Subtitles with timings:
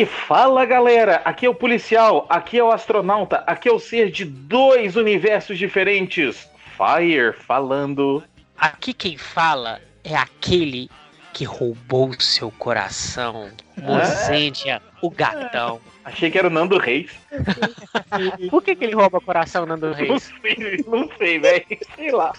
[0.00, 4.10] E fala galera, aqui é o policial, aqui é o astronauta, aqui é o ser
[4.10, 6.48] de dois universos diferentes.
[6.74, 8.24] Fire falando.
[8.56, 10.88] Aqui quem fala é aquele
[11.34, 13.50] que roubou seu coração.
[13.76, 15.82] Mozendia, o gatão.
[16.02, 17.10] Achei que era o Nando Reis.
[18.48, 20.32] Por que, que ele rouba o coração, Nando Não Reis?
[20.40, 21.66] sei, não sei, velho.
[21.94, 22.32] Sei lá.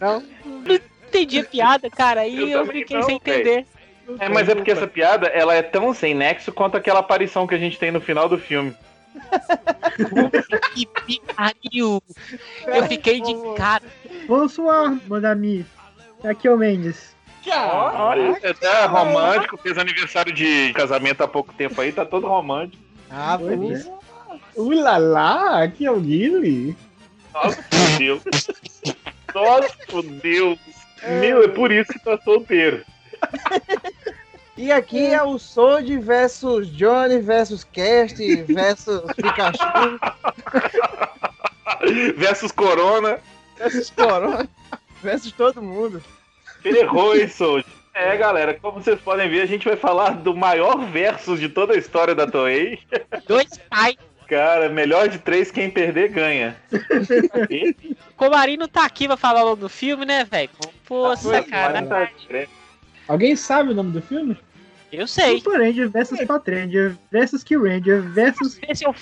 [0.00, 0.20] Não?
[0.44, 0.74] Não
[1.06, 2.26] entendi a piada, cara.
[2.26, 3.66] E Eu eu, fiquei não, sem entender.
[4.18, 7.54] É, mas é porque essa piada, ela é tão sem nexo quanto aquela aparição que
[7.54, 8.74] a gente tem no final do filme.
[11.04, 12.02] Que pariu!
[12.66, 13.84] Eu fiquei de cara.
[14.26, 15.66] Bonsoir, mon ami.
[16.24, 17.14] Aqui é o Mendes.
[17.50, 22.82] Olha, você tá romântico, fez aniversário de casamento há pouco tempo aí, tá todo romântico.
[23.10, 23.56] Ah, por é.
[23.56, 23.92] isso.
[24.56, 26.76] Ulala, aqui é o Guilherme.
[27.34, 27.64] Nossa,
[27.98, 28.22] Deus.
[29.34, 30.58] Nossa, Deus.
[31.20, 32.84] Meu, é por isso que tá solteiro.
[34.56, 39.64] E aqui é o Sold versus Johnny versus Cast versus Pikachu
[42.16, 43.18] Versus Corona.
[43.58, 44.48] versus Corona
[45.02, 46.02] versus todo mundo.
[46.62, 47.66] Ferrou, hein, Sold?
[47.94, 51.74] É, galera, como vocês podem ver, a gente vai falar do maior versus de toda
[51.74, 52.78] a história da Toei.
[53.26, 53.96] Dois pai.
[54.28, 56.56] Cara, melhor de três, quem perder ganha.
[58.16, 60.48] Comarino tá aqui pra falar logo do filme, né, velho?
[60.86, 62.48] Pô, Tá, sacanagem.
[63.08, 64.36] Alguém sabe o nome do filme?
[64.92, 65.38] Eu sei.
[65.38, 68.60] Super Ranger versus Patranger versus Kill Ranger versus.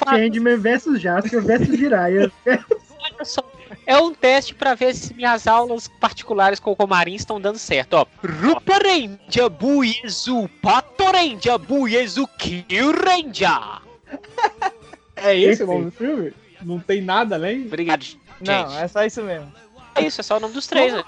[0.08, 2.30] Changeman versus Jasper versus Jiraiya.
[2.46, 3.42] Olha só.
[3.86, 7.94] É um teste pra ver se minhas aulas particulares com o Comarim estão dando certo,
[7.94, 8.06] ó.
[8.24, 13.82] Rupa Ranger, Buizu, Pato Ranger, Buizu, Kill Ranger.
[15.22, 16.32] É esse o nome do filme?
[16.62, 17.66] Não tem nada além?
[17.66, 18.18] Obrigado, gente.
[18.40, 19.52] Não, é só isso mesmo.
[19.94, 21.04] É isso, é só o nome dos três, né?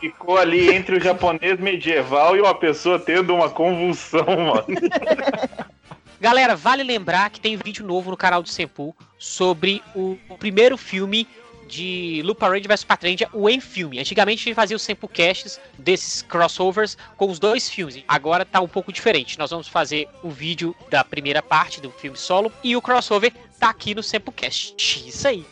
[0.00, 4.66] Ficou ali entre o japonês medieval e uma pessoa tendo uma convulsão, mano.
[6.20, 11.28] Galera, vale lembrar que tem vídeo novo no canal do Senpu sobre o, primeiro filme
[11.66, 13.98] de Lupa Ranger vs Patranger, o em filme.
[13.98, 18.02] Antigamente a gente fazia os Senpu casts desses crossovers com os dois filmes.
[18.06, 19.38] Agora tá um pouco diferente.
[19.38, 23.70] Nós vamos fazer o vídeo da primeira parte do filme solo e o crossover tá
[23.70, 25.08] aqui no Senpu cast.
[25.08, 25.44] Isso aí.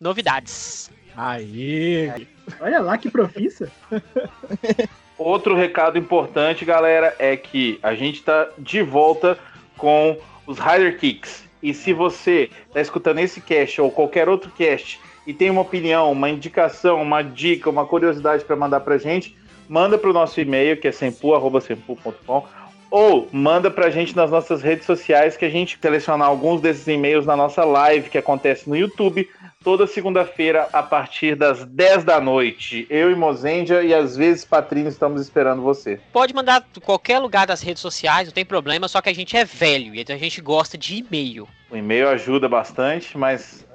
[0.00, 0.90] Novidades.
[1.16, 2.26] Aí.
[2.60, 3.70] Olha lá que profissa.
[5.18, 9.38] Outro recado importante, galera, é que a gente tá de volta
[9.76, 11.44] com os Rider Kicks.
[11.62, 16.10] E se você tá escutando esse cast ou qualquer outro cast e tem uma opinião,
[16.10, 19.36] uma indicação, uma dica, uma curiosidade para mandar pra gente,
[19.68, 22.46] manda pro nosso e-mail, que é sempu@sempu.com,
[22.92, 27.24] ou manda pra gente nas nossas redes sociais que a gente selecionar alguns desses e-mails
[27.24, 29.26] na nossa live que acontece no YouTube
[29.64, 32.86] toda segunda-feira a partir das 10 da noite.
[32.90, 35.98] Eu e Mozendia e às vezes Patrício estamos esperando você.
[36.12, 39.34] Pode mandar de qualquer lugar das redes sociais, não tem problema, só que a gente
[39.38, 41.48] é velho e a gente gosta de e-mail.
[41.70, 43.66] O e-mail ajuda bastante, mas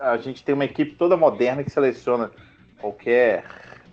[0.00, 2.32] a gente tem uma equipe toda moderna que seleciona
[2.80, 3.44] qualquer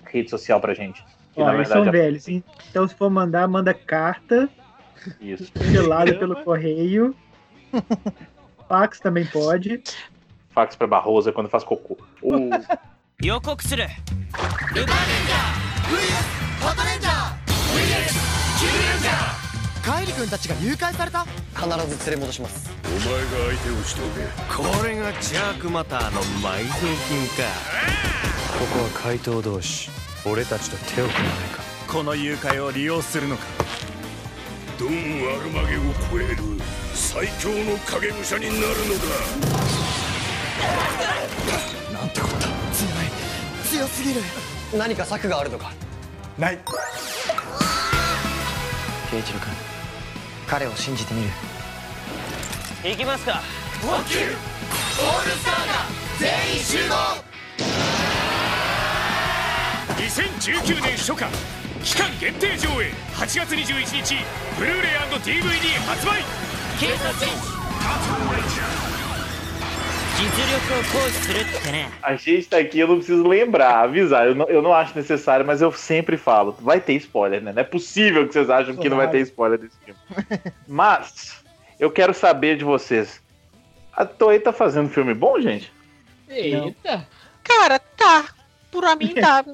[0.05, 1.03] rede social pra gente.
[1.33, 2.27] Que, Ó, na eles verdade, são velhos.
[2.27, 2.43] hein?
[2.71, 4.60] Então, se for mandar, manda carta, é
[5.19, 5.51] isso.
[5.71, 7.15] selada pelo correio.
[8.67, 9.81] Fax também pode.
[10.53, 11.97] Fax pra Barroso é quando faz cocô.
[12.21, 12.49] O-
[34.81, 34.93] ドン・ア
[35.43, 36.37] ルマゲを超える
[36.95, 38.65] 最強の影武者になるの
[41.93, 41.99] だ。
[41.99, 42.47] なんてこった。
[42.73, 43.05] 強い
[43.63, 44.21] 強すぎる。
[44.75, 45.71] 何か策があるのか。
[46.39, 46.57] ない。
[49.11, 49.53] 圭一郎君
[50.47, 51.29] 彼を信じてみる。
[52.83, 53.39] 行きますか。
[59.95, 61.27] 2019年初夏
[61.82, 64.16] 期間限定上映8月21日
[64.58, 66.22] ブルーレイ &DVD 発売
[66.78, 67.56] 警察戦士
[70.16, 74.26] 実力を行使するってね A gente tá aqui, eu não preciso lembrar, avisar.
[74.26, 76.56] Eu não, eu não acho necessário, mas eu sempre falo.
[76.60, 77.52] Vai ter spoiler, né?
[77.52, 80.00] Não é possível que vocês acham que não vai ter spoiler desse filme.
[80.66, 81.44] Mas,
[81.78, 83.20] eu quero saber de vocês.
[83.92, 85.70] A Toei tá fazendo filme bom, gente?
[86.28, 87.06] Eita.
[87.44, 88.24] Cara, tá.
[88.70, 89.44] Por a mim tá.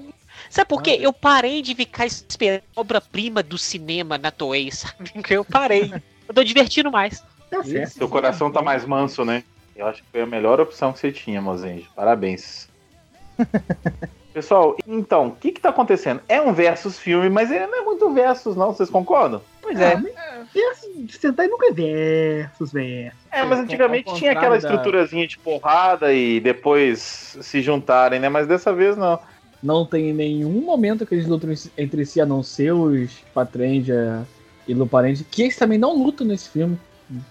[0.49, 0.97] Sabe por quê?
[0.99, 5.11] Eu parei de ficar esperando a obra-prima do cinema na Toei, sabe?
[5.29, 5.91] Eu parei.
[6.27, 7.23] Eu tô divertindo mais.
[7.49, 7.93] Tá certo.
[7.93, 9.43] Seu coração tá mais manso, né?
[9.75, 11.89] Eu acho que foi a melhor opção que você tinha, Mozenjo.
[11.95, 12.67] Parabéns.
[14.33, 16.21] Pessoal, então, o que que tá acontecendo?
[16.29, 18.71] É um versus filme, mas ele não é muito versus, não.
[18.71, 19.41] Vocês concordam?
[19.61, 19.93] Pois é.
[19.93, 23.19] Ah, versus, Sentai nunca é versus, versus.
[23.31, 28.29] É, mas antigamente tinha aquela estruturazinha de porrada e depois se juntarem, né?
[28.29, 29.19] Mas dessa vez não.
[29.61, 34.25] Não tem nenhum momento que eles lutam entre si, a não ser os Patrendia
[34.67, 36.77] e Luparente, que eles também não lutam nesse filme.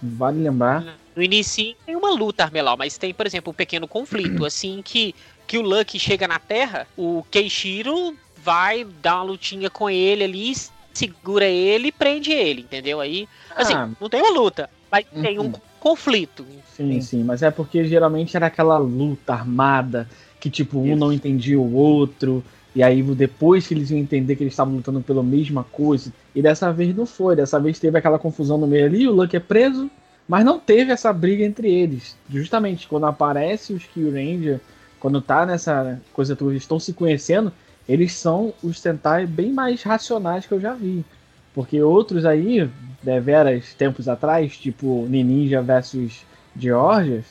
[0.02, 0.96] Vale lembrar.
[1.14, 4.44] No início tem uma luta, Armelau, mas tem, por exemplo, um pequeno conflito.
[4.46, 5.14] Assim que,
[5.46, 10.52] que o Lucky chega na Terra, o Keishiro vai dar uma lutinha com ele ali,
[10.94, 13.00] segura ele e prende ele, entendeu?
[13.00, 13.88] Aí, assim, Ah.
[14.00, 15.52] não tem uma luta, mas tem um Uhum.
[15.80, 16.46] conflito.
[16.74, 20.08] Sim, sim, mas é porque geralmente era aquela luta armada
[20.46, 20.96] que, tipo, um Isso.
[20.96, 22.40] não entendia o outro,
[22.72, 26.12] e aí depois que eles iam entender que eles estavam lutando pela mesma coisa.
[26.32, 29.36] E dessa vez não foi, dessa vez teve aquela confusão no meio ali, o Lucky
[29.36, 29.90] é preso,
[30.28, 32.16] mas não teve essa briga entre eles.
[32.30, 34.60] Justamente quando aparece os Kill Ranger,
[35.00, 37.52] quando tá nessa coisa toda, eles estão se conhecendo,
[37.88, 41.04] eles são os Sentai bem mais racionais que eu já vi.
[41.52, 42.70] Porque outros aí,
[43.02, 46.24] deveras tempos atrás, tipo Ninja versus
[46.56, 47.24] Georgias,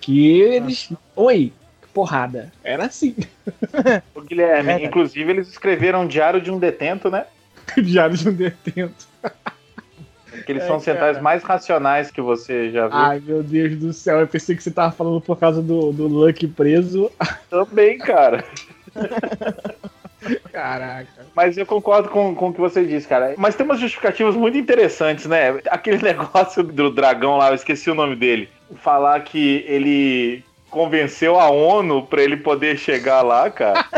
[0.00, 0.92] que eles.
[1.16, 1.52] Oi,
[1.92, 2.52] porrada.
[2.64, 3.14] Era assim.
[4.14, 7.26] O Guilherme, inclusive, eles escreveram Diário de um Detento, né?
[7.76, 9.06] Diário de um detento.
[10.44, 11.22] Que eles É, são centais cara.
[11.22, 12.96] mais racionais que você já viu.
[12.96, 14.20] Ai, meu Deus do céu.
[14.20, 17.10] Eu pensei que você tava falando por causa do, do Lucky preso.
[17.50, 18.44] Também, cara.
[20.52, 21.08] Caraca.
[21.34, 23.34] Mas eu concordo com, com o que você disse, cara.
[23.36, 25.60] Mas tem umas justificativas muito interessantes, né?
[25.70, 28.48] Aquele negócio do dragão lá, eu esqueci o nome dele.
[28.76, 33.84] Falar que ele convenceu a ONU pra ele poder chegar lá, cara.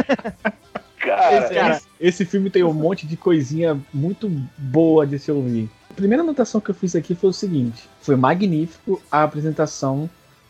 [0.99, 4.27] Cara, Esse, esse- esse filme tem um monte de coisinha muito
[4.57, 5.69] boa de se ouvir.
[5.91, 10.09] A primeira anotação que eu fiz aqui foi o seguinte: foi magnífico a apresentação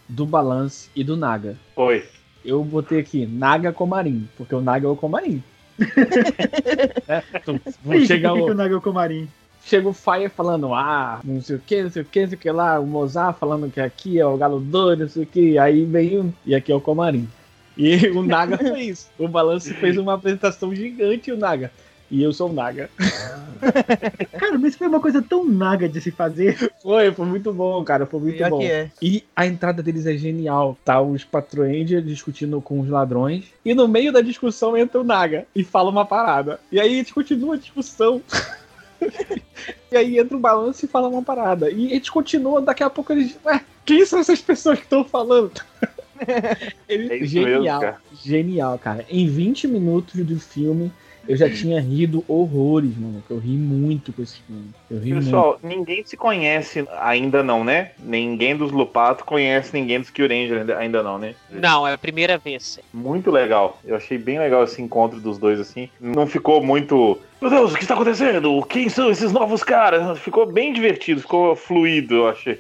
[0.09, 1.57] do Balance e do Naga.
[1.75, 2.05] foi.
[2.45, 5.43] Eu botei aqui Naga Comarim, porque o Naga é o Comarim.
[7.09, 7.59] é, então,
[7.97, 9.29] Ixi, chega, por que que o o, Naga é o Comarim?
[9.65, 12.37] Chega o Fire falando, ah, não sei o que, não sei o que, não sei
[12.37, 15.27] o que lá, o Mozart falando que aqui é o Galo Doido, não sei o
[15.27, 17.29] que, aí vem um, e aqui é o Comarim.
[17.77, 19.09] E o Naga foi isso.
[19.19, 21.73] O Balance fez uma apresentação gigante, o Naga.
[22.11, 22.89] E eu sou o Naga.
[24.39, 26.71] Cara, mas foi uma coisa tão naga de se fazer.
[26.83, 28.63] Foi, foi muito bom, cara, foi muito Pior bom.
[28.63, 28.91] é.
[29.01, 30.77] E a entrada deles é genial.
[30.85, 33.47] Tá os Patroendia discutindo com os ladrões.
[33.65, 36.61] E no meio da discussão entra o Naga e fala uma parada.
[36.71, 38.21] E aí eles continuam a discussão.
[39.91, 41.71] e aí entra o balanço e fala uma parada.
[41.71, 43.39] E eles continuam, daqui a pouco eles.
[43.45, 45.53] Ué, quem são essas pessoas que estão falando?
[46.89, 48.01] Ele- É genial, mesmo, cara.
[48.23, 49.05] genial, cara.
[49.11, 50.91] Em 20 minutos do filme,
[51.29, 53.23] eu já tinha rido horrores, mano.
[53.29, 54.71] Eu ri muito com esse filme.
[54.91, 55.25] Eu ri muito.
[55.25, 57.91] Pessoal, ninguém se conhece ainda não, né?
[57.99, 61.35] Ninguém dos Lupato conhece ninguém dos Kyuranger ainda, ainda não, né?
[61.51, 62.79] Não, é a primeira vez.
[62.93, 63.81] Muito legal.
[63.85, 65.89] Eu achei bem legal esse encontro dos dois, assim.
[66.01, 67.19] Não ficou muito.
[67.45, 68.65] Meu Deus, o que está acontecendo?
[68.71, 70.19] Quem são esses novos caras?
[70.19, 72.59] Ficou bem divertido, ficou fluido, eu achei.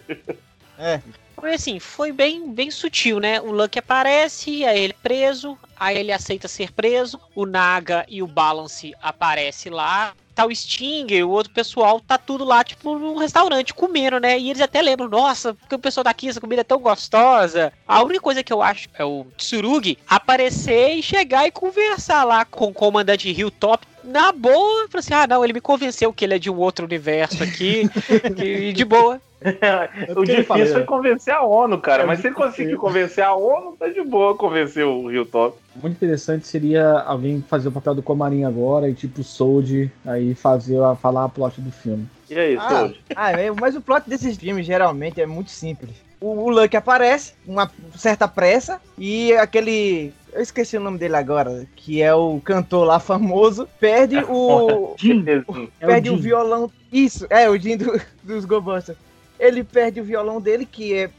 [1.34, 3.40] Foi assim, foi bem, bem sutil, né?
[3.40, 8.22] O Lucky aparece, aí ele é preso, aí ele aceita ser preso, o Naga e
[8.22, 13.16] o Balance aparecem lá, tá o Stinger, o outro pessoal, tá tudo lá, tipo, num
[13.16, 14.38] restaurante comendo, né?
[14.38, 17.72] E eles até lembram, nossa, porque o pessoal daqui, essa comida é tão gostosa.
[17.86, 22.44] A única coisa que eu acho é o Tsurugi aparecer e chegar e conversar lá
[22.44, 23.86] com o comandante Hilltop.
[24.02, 26.84] Na boa, falou assim: ah, não, ele me convenceu que ele é de um outro
[26.84, 27.88] universo aqui,
[28.36, 29.20] e de boa.
[29.44, 30.86] O que ele difícil fala, foi né?
[30.86, 32.02] convencer a ONU, cara.
[32.02, 35.56] É mas se ele conseguir convencer a ONU, tá de boa convencer o Hilltop.
[35.76, 40.80] Muito interessante seria alguém fazer o papel do Comarim agora e tipo Sold aí fazer
[40.82, 42.06] a falar a plot do filme.
[42.30, 43.00] E aí, Ah, Sold?
[43.14, 45.90] ah, é, mas o plot desses filmes geralmente é muito simples.
[46.20, 50.10] O, o Lucky aparece, uma certa pressa, e aquele.
[50.32, 54.94] Eu esqueci o nome dele agora, que é o cantor lá famoso, perde o.
[54.98, 55.44] Jim, Beleza.
[55.80, 56.70] é perde o o, violão.
[56.90, 58.96] Isso, é, o Jim do- dos Gobusters.
[59.38, 61.10] Ele perde o violão dele, que é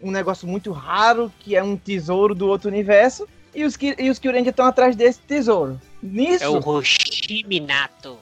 [0.00, 3.28] um negócio muito raro, que é um tesouro do outro universo.
[3.54, 5.80] E os, e os Kyurendia estão atrás desse tesouro.
[6.02, 8.18] Nisso, É o Hoshiminato.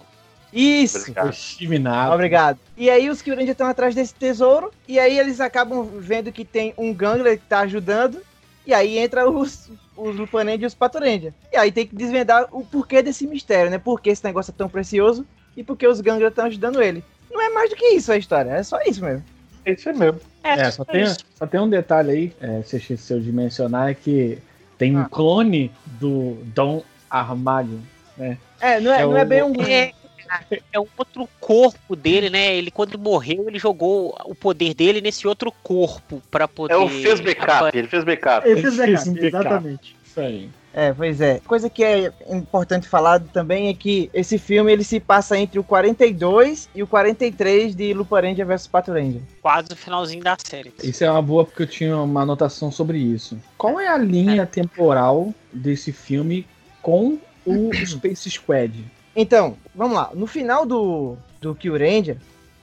[0.52, 0.98] isso.
[0.98, 1.26] Obrigado.
[2.14, 2.58] Obrigado.
[2.76, 6.74] E aí os Kyurendia estão atrás desse tesouro, e aí eles acabam vendo que tem
[6.76, 8.20] um Gangler que tá ajudando,
[8.66, 11.32] e aí entra os, os Luparendia e os Patorendia.
[11.52, 13.78] E aí tem que desvendar o porquê desse mistério, né?
[13.78, 15.24] Por que esse negócio é tão precioso,
[15.56, 17.04] e por que os Gangler estão ajudando ele.
[17.30, 19.24] Não é mais do que isso a história, é só isso mesmo.
[19.64, 20.20] É isso mesmo.
[20.42, 21.18] É, só tem, isso.
[21.38, 24.38] só tem um detalhe aí, é, você esqueceu de mencionar, é que
[24.78, 25.08] tem um Ah.
[25.10, 25.70] clone
[26.00, 27.80] do Dom Armário.
[28.60, 29.52] É, não é, É não é o- bem um...
[29.62, 29.92] É,
[30.72, 32.54] é um outro corpo dele, né?
[32.54, 36.74] Ele, quando morreu, ele jogou o poder dele nesse outro corpo pra poder.
[36.74, 38.46] É o fez backup, ele fez backup.
[38.48, 39.36] Ele fez Ele fez backup, um backup.
[39.46, 39.96] exatamente.
[40.06, 40.50] Isso aí.
[40.72, 41.40] É, pois é.
[41.40, 45.64] Coisa que é importante falar também é que esse filme ele se passa entre o
[45.64, 49.20] 42 e o 43 de Lupin Ranger vs Pato Ranger.
[49.42, 50.72] Quase o finalzinho da série.
[50.82, 53.38] Isso é uma boa porque eu tinha uma anotação sobre isso.
[53.58, 56.46] Qual é a linha temporal desse filme
[56.80, 58.84] com o Space Squad?
[59.14, 60.10] Então, vamos lá.
[60.14, 62.16] No final do, do Kill Ranger,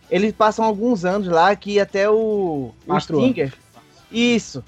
[0.09, 3.53] eles passam alguns anos lá que até o, o Stinger.
[4.09, 4.63] Isso.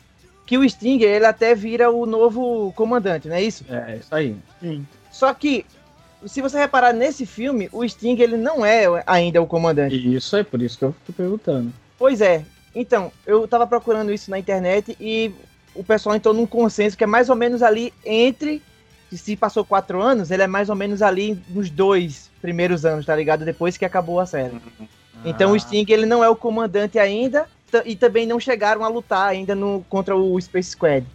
[0.50, 3.64] Que o Stinger ele até vira o novo comandante, não é isso?
[3.70, 4.36] É, isso aí.
[4.60, 4.84] Sim.
[5.12, 5.64] Só que,
[6.26, 9.96] se você reparar nesse filme, o Stinger ele não é ainda o comandante.
[10.16, 11.72] Isso é por isso que eu tô perguntando.
[12.00, 12.44] Pois é.
[12.74, 15.32] Então, eu tava procurando isso na internet e
[15.76, 18.60] o pessoal entrou num consenso que é mais ou menos ali entre.
[19.12, 23.16] Se passou quatro anos, ele é mais ou menos ali nos dois primeiros anos, tá
[23.16, 23.46] ligado?
[23.46, 24.60] Depois que acabou a série.
[25.24, 25.54] Então Ah.
[25.54, 27.46] o Sting ele não é o comandante ainda
[27.86, 31.06] e também não chegaram a lutar ainda no, contra o Space Squad.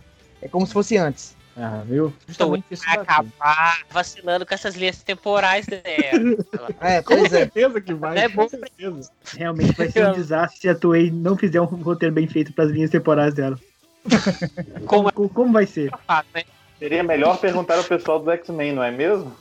[0.43, 1.35] É como se fosse antes.
[1.57, 2.13] Ah, viu?
[2.27, 5.85] Justamente isso vai acabar vacilando com essas linhas temporais dela.
[6.81, 7.29] É, Com é.
[7.29, 8.19] certeza que vai.
[8.19, 8.49] É com bom.
[8.49, 9.11] certeza.
[9.37, 12.65] Realmente vai ser um desastre se a Toei não fizer um roteiro bem feito para
[12.65, 13.59] as linhas temporais dela.
[14.87, 15.91] Como Como, como vai ser?
[16.09, 16.45] é né?
[16.79, 19.35] Seria melhor perguntar ao pessoal do X-Men, não é mesmo?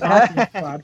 [0.00, 0.82] Ah, sim, claro.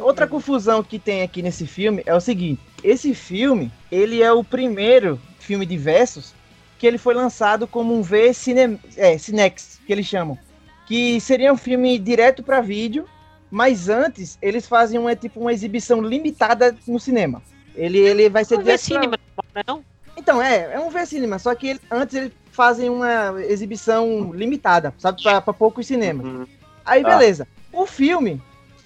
[0.00, 4.44] Outra confusão que tem aqui nesse filme é o seguinte: esse filme ele é o
[4.44, 6.34] primeiro filme de versos
[6.78, 10.38] que ele foi lançado como um V cine, é, Cinex, que eles chamam,
[10.86, 13.06] que seria um filme direto para vídeo,
[13.50, 17.42] mas antes eles fazem uma tipo uma exibição limitada no cinema.
[17.74, 19.18] Ele ele vai ser Não vê direto pra- cinema,
[19.66, 19.84] não, não?
[20.18, 25.22] Então, é, é um V-Cinema, só que ele- antes eles fazem uma exibição limitada, sabe,
[25.22, 26.24] pra poucos cinemas.
[26.26, 26.46] Uhum.
[26.84, 27.10] Aí, Tá.
[27.10, 27.46] beleza.
[27.70, 28.40] O filme,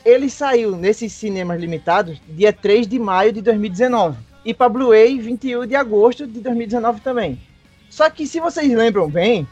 [0.05, 4.19] ele saiu nesses cinemas limitados dia 3 de maio de 2019.
[4.45, 7.39] E pra Blu-ray, 21 de agosto de 2019 também.
[7.89, 9.47] Só que, se vocês lembram bem,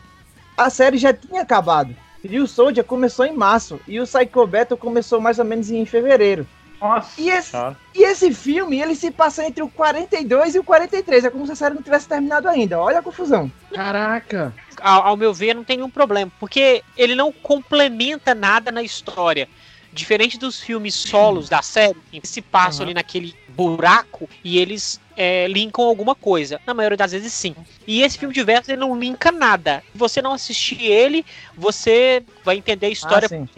[0.56, 1.94] a série já tinha acabado.
[2.24, 5.84] E o Soldier começou em março, e o Psycho Battle começou mais ou menos em
[5.86, 6.44] fevereiro.
[6.80, 7.20] Nossa.
[7.20, 7.56] E esse,
[7.94, 11.24] e esse filme, ele se passa entre o 42 e o 43.
[11.24, 12.78] É como se a série não tivesse terminado ainda.
[12.78, 13.50] Olha a confusão.
[13.74, 14.54] Caraca!
[14.80, 19.48] Ao, ao meu ver, não tem nenhum problema, porque ele não complementa nada na história.
[19.90, 22.86] Diferente dos filmes solos da série, que se passam Uhum.
[22.88, 26.60] ali naquele buraco e eles é, linkam alguma coisa.
[26.66, 27.56] Na maioria das vezes, sim.
[27.86, 29.82] E esse filme de versos, ele não linka nada.
[29.90, 31.24] Se você não assistir ele,
[31.56, 33.48] você vai entender a história Ah, sim.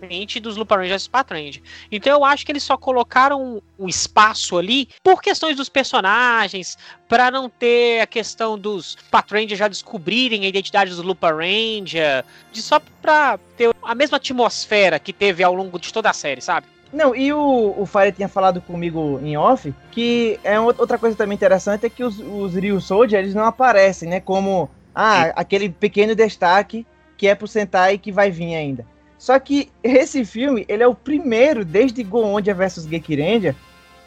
[0.00, 1.60] Perfeitamente dos Lupin Rangers Patrand.
[1.92, 6.76] Então eu acho que eles só colocaram um espaço ali por questões dos personagens,
[7.08, 12.62] para não ter a questão dos Patrand já descobrirem a identidade dos Lupin Ranger, de
[12.62, 16.66] só pra ter a mesma atmosfera que teve ao longo de toda a série, sabe?
[16.92, 21.36] Não, e o, o Fire tinha falado comigo em off que é outra coisa também
[21.36, 24.18] interessante é que os, os Ryu Soldier, eles não aparecem, né?
[24.18, 26.84] Como ah, aquele pequeno destaque
[27.16, 28.84] que é pro Sentai que vai vir ainda.
[29.20, 33.54] Só que esse filme, ele é o primeiro desde Goondia vs Gekiranger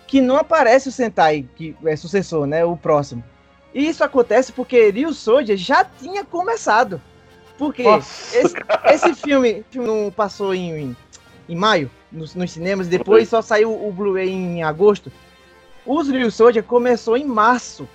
[0.08, 2.66] que não aparece o Sentai, que é sucessor, né?
[2.66, 3.24] O próximo.
[3.76, 7.00] E isso acontece porque Ryu Soldier já tinha começado.
[7.60, 8.56] Porque Nossa, esse,
[8.86, 10.98] esse filme, filme não passou em, em,
[11.48, 15.12] em maio nos, nos cinemas, depois só saiu o Blu-ray em agosto.
[15.86, 17.88] Os Ryu Soldier começou em março.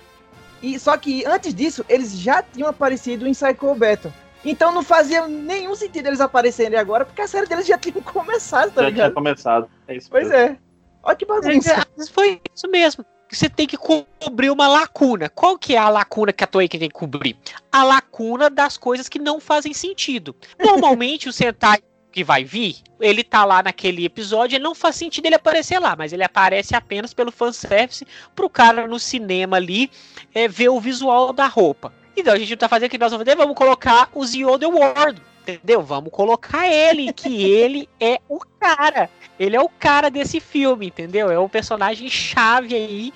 [0.61, 4.13] E só que antes disso, eles já tinham aparecido em Psycho Battle.
[4.43, 8.71] Então não fazia nenhum sentido eles aparecerem agora, porque a série deles já tinha começado,
[8.71, 9.13] tá já tinha ligado?
[9.13, 9.69] começado.
[9.87, 10.37] É isso Pois mesmo.
[10.43, 10.57] é.
[11.03, 11.87] Olha que bagunça.
[11.97, 13.05] Mas foi isso mesmo.
[13.31, 15.29] Você tem que co- cobrir uma lacuna.
[15.29, 17.37] Qual que é a lacuna que a Toei tem que cobrir?
[17.71, 20.35] A lacuna das coisas que não fazem sentido.
[20.59, 21.79] Normalmente o Sentai
[22.11, 25.95] que vai vir, ele tá lá naquele episódio e não faz sentido ele aparecer lá,
[25.95, 28.03] mas ele aparece apenas pelo fanservice
[28.35, 29.91] pro cara no cinema ali
[30.33, 31.93] é, ver o visual da roupa.
[32.19, 34.57] Então a gente não tá fazendo o que nós vamos fazer, vamos colocar o Zio
[34.57, 35.81] The World, entendeu?
[35.81, 39.09] Vamos colocar ele, que ele é o cara.
[39.39, 41.31] Ele é o cara desse filme, entendeu?
[41.31, 43.13] É o personagem chave aí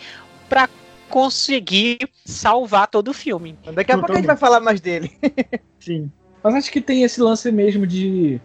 [0.48, 0.70] pra
[1.10, 3.58] conseguir salvar todo o filme.
[3.74, 5.12] Daqui a pouco a gente vai falar mais dele.
[5.80, 6.10] Sim.
[6.42, 8.40] Mas acho que tem esse lance mesmo de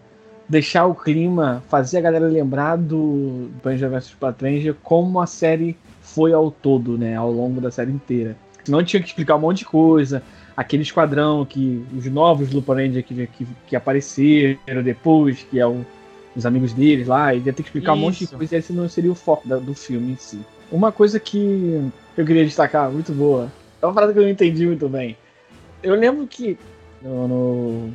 [0.47, 6.33] deixar o clima, fazer a galera lembrar do Ranger vs Patranger como a série foi
[6.33, 7.15] ao todo, né?
[7.15, 8.35] Ao longo da série inteira.
[8.63, 10.21] Senão tinha que explicar um monte de coisa.
[10.59, 11.81] Aquele esquadrão que.
[11.95, 15.65] Os novos Lupin Ranger que, que, que apareceram depois, que é
[16.35, 18.35] os amigos deles lá, e ia ter que explicar um monte de Isso.
[18.35, 20.39] coisa, e esse não seria o foco da- do filme em si.
[20.69, 23.49] Uma coisa que eu queria destacar, muito boa,
[23.81, 25.15] é uma parada que eu não entendi muito bem.
[25.81, 26.57] Eu lembro que
[27.01, 27.93] no, no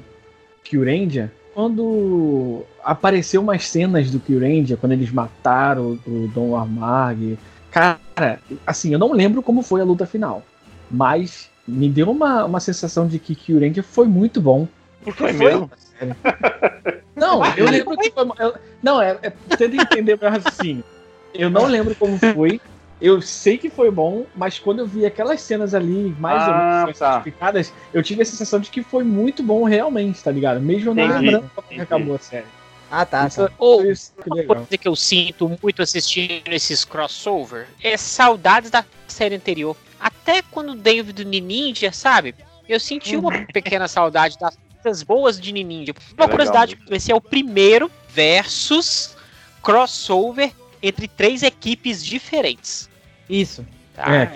[0.64, 7.38] Kyurendia, quando apareceu umas cenas do Kyuranger, quando eles mataram o Dom Armag,
[7.70, 10.42] cara, assim, eu não lembro como foi a luta final,
[10.90, 14.68] mas me deu uma, uma sensação de que Kyuranger foi muito bom.
[15.16, 15.70] Foi mesmo?
[17.16, 18.24] Não, eu lembro que foi.
[18.40, 20.84] eu- não, é, é tenta entender meu raciocínio.
[21.32, 22.60] Eu não lembro como foi.
[23.00, 26.84] Eu sei que foi bom, mas quando eu vi aquelas cenas ali, mais ou Ah,
[26.84, 27.16] menos tá.
[27.18, 30.60] explicadas, eu tive a sensação de que foi muito bom realmente, tá ligado?
[30.60, 32.46] Mesmo eu não lembrando como acabou a série.
[32.90, 33.26] Ah, tá.
[33.26, 34.56] Isso, Ou, isso que Uma legal.
[34.56, 39.76] coisa que eu sinto muito assistindo esses crossover é saudades da série anterior.
[39.98, 42.34] Até quando o David Ninja, sabe?
[42.68, 45.92] Eu senti uma pequena saudade das coisas boas de Ninja.
[45.92, 49.16] Uma legal curiosidade, esse é o primeiro versus
[49.62, 52.88] crossover entre três equipes diferentes.
[53.28, 53.64] Isso.
[53.94, 54.14] tá?
[54.14, 54.26] É.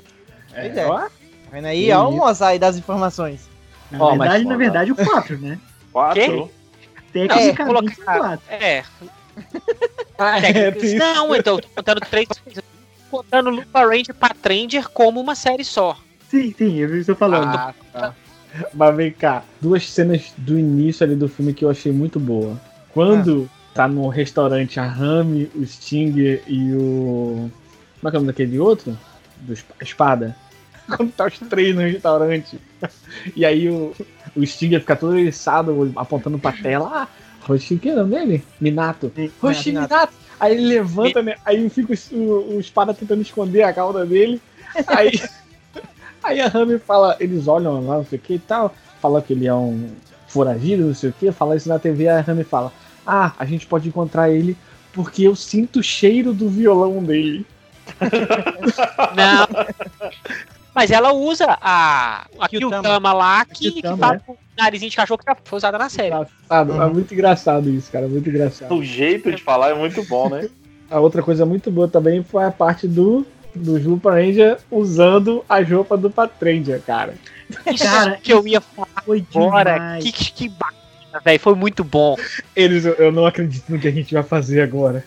[0.53, 0.87] Pois É, é.
[0.87, 1.11] ó, Tá
[1.53, 1.91] vendo aí?
[1.93, 3.49] Olha o mosaico das informações.
[3.91, 5.59] Na Ó, mas verdade, na verdade, o 4, né?
[5.93, 6.51] Quatro.
[7.13, 8.41] Tecnicamente, colocar- o 4.
[8.51, 8.85] É.
[10.19, 10.97] é, tem isso.
[10.97, 12.63] não, então, eu tô contando três coisas.
[13.11, 15.97] Tô Contando Lupa Ranger pra Tranger como uma série só.
[16.31, 17.49] Sim, sim, eu vi você falando.
[17.49, 18.15] Ah, tá.
[18.75, 22.61] Mas vem cá, duas cenas do início ali do filme que eu achei muito boa.
[22.93, 27.51] Quando tá no restaurante a Rami, o Sting e o.
[28.01, 28.97] Como é que é o nome daquele outro?
[29.41, 30.37] Do espada.
[30.97, 32.59] Quando tá os três no restaurante.
[33.35, 33.93] E aí o,
[34.37, 36.89] o Sting fica todo eriçado, apontando pra tela.
[36.93, 37.09] Ah,
[37.41, 38.45] Roshi, que é o nome dele?
[38.61, 39.11] Minato.
[39.41, 40.13] Roshi Minato.
[40.39, 41.37] Aí ele levanta, né?
[41.45, 44.41] Aí fica o, o, o espada tentando esconder a cauda dele.
[44.87, 45.21] Aí,
[46.23, 49.33] aí a Rami fala, eles olham lá, não sei o que e tal, fala que
[49.33, 49.89] ele é um
[50.27, 52.71] foragido, não sei o que, fala isso na TV, a Rami fala,
[53.07, 54.57] ah, a gente pode encontrar ele
[54.93, 57.47] porque eu sinto o cheiro do violão dele.
[59.17, 59.67] Não.
[60.75, 63.13] Mas ela usa a, a Kyutama.
[63.13, 66.15] Lá, que, que Kyutama, faz o narizinho de cachorro que foi usada na série.
[66.15, 68.75] Engraçado, é muito engraçado isso, cara, muito engraçado.
[68.75, 70.49] O jeito de falar é muito bom, né?
[70.91, 75.61] A outra coisa muito boa também foi a parte do do Lupa Ranger usando a
[75.61, 77.15] roupa do Patranger, cara.
[77.73, 79.99] Isso Cara, que eu ia falar Foi agora.
[80.01, 81.41] Que, que, que bacana, velho.
[81.41, 82.17] Foi muito bom.
[82.55, 85.05] Eles, eu não acredito no que a gente vai fazer agora.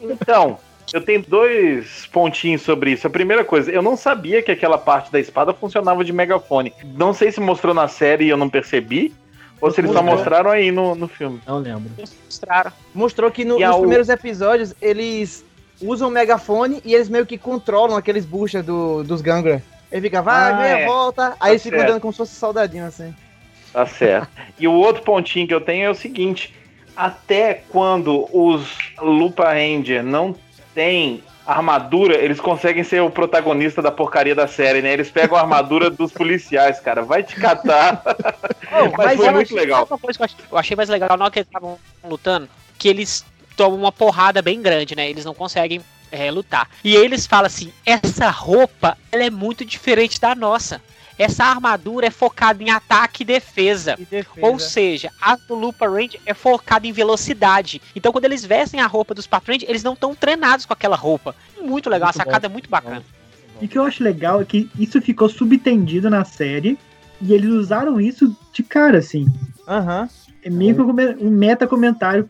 [0.00, 0.58] Então,
[0.92, 3.06] eu tenho dois pontinhos sobre isso.
[3.06, 6.72] A primeira coisa, eu não sabia que aquela parte da espada funcionava de megafone.
[6.96, 9.12] Não sei se mostrou na série e eu não percebi,
[9.60, 11.40] ou se eles só mostraram aí no, no filme.
[11.46, 11.90] Não lembro.
[12.26, 12.72] Mostraram.
[12.94, 15.44] Mostrou que no- a nos o- primeiros episódios eles
[15.80, 19.62] usam o megafone e eles meio que controlam aqueles buchas do, dos Gangler.
[19.90, 20.86] Ele fica, vai, Ah, vem, é.
[20.86, 21.36] volta.
[21.40, 23.14] Aí eles ficam andando como se fosse soldadinho assim.
[23.72, 24.28] Tá certo.
[24.58, 26.54] E o outro pontinho que eu tenho é o seguinte:
[26.96, 30.34] até quando os Lupa Ranger não
[30.74, 34.92] têm armadura, eles conseguem ser o protagonista da porcaria da série, né?
[34.92, 37.02] Eles pegam a armadura dos policiais, cara.
[37.02, 38.02] Vai te catar.
[38.96, 39.86] Mas foi eu muito achei- legal.
[39.88, 42.48] uma coisa que eu achei, eu achei mais legal na hora que eles estavam lutando,
[42.78, 43.24] que eles
[43.56, 45.08] tomam uma porrada bem grande, né?
[45.08, 46.68] Eles não conseguem é, lutar.
[46.82, 50.80] E eles falam assim: essa roupa ela é muito diferente da nossa.
[51.18, 53.94] Essa armadura é focada em ataque e defesa.
[53.98, 54.46] E defesa.
[54.46, 57.80] Ou seja, a do Lupa Range é focada em velocidade.
[57.94, 61.34] Então, quando eles vestem a roupa dos Patrões, eles não estão treinados com aquela roupa.
[61.60, 62.52] Muito legal, Muito a sacada bom.
[62.52, 63.02] é muito bacana.
[63.60, 66.76] E o que eu acho legal é que isso ficou subtendido na série
[67.22, 69.26] e eles usaram isso de cara, assim.
[69.68, 70.08] Aham.
[70.42, 72.28] É meio que um come- um meta comentário,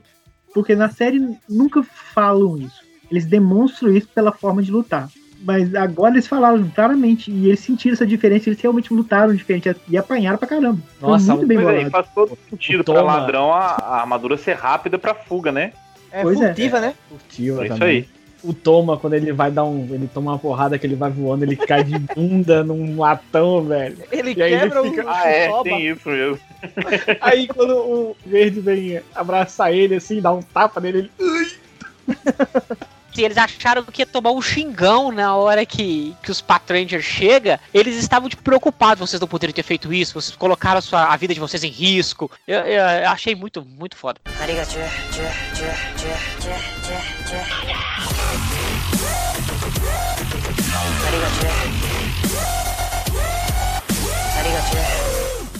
[0.52, 2.80] porque na série nunca falam isso.
[3.10, 5.08] Eles demonstram isso pela forma de lutar.
[5.46, 9.98] Mas agora eles falaram claramente e eles sentiram essa diferença, eles realmente lutaram diferente e
[9.98, 10.78] apanharam pra caramba.
[10.98, 11.90] Foi Nossa, muito bem é, e bolado.
[11.90, 15.72] faz todo sentido O pra Toma- ladrão a, a armadura ser rápida pra fuga, né?
[16.10, 16.46] É Pois é.
[16.46, 16.94] furtiva, né?
[17.10, 17.88] Curtiu É isso também.
[17.98, 18.08] aí.
[18.42, 19.86] O Toma, quando ele vai dar um.
[19.90, 23.96] Ele toma uma porrada que ele vai voando, ele cai de bunda num latão, velho.
[24.12, 26.38] Ele E aí ele quebra fica- o, Ah, é, tem isso mesmo.
[27.20, 31.50] Aí quando o verde vem abraçar ele assim, dá um tapa nele, ele.
[33.14, 37.60] Se eles acharam que ia tomar um xingão na hora que, que os Patrangers chega,
[37.72, 39.08] eles estavam tipo, preocupados.
[39.08, 41.68] Vocês não poderiam ter feito isso, vocês colocaram a, sua, a vida de vocês em
[41.70, 42.28] risco.
[42.46, 44.20] Eu, eu- eu achei muito, muito foda.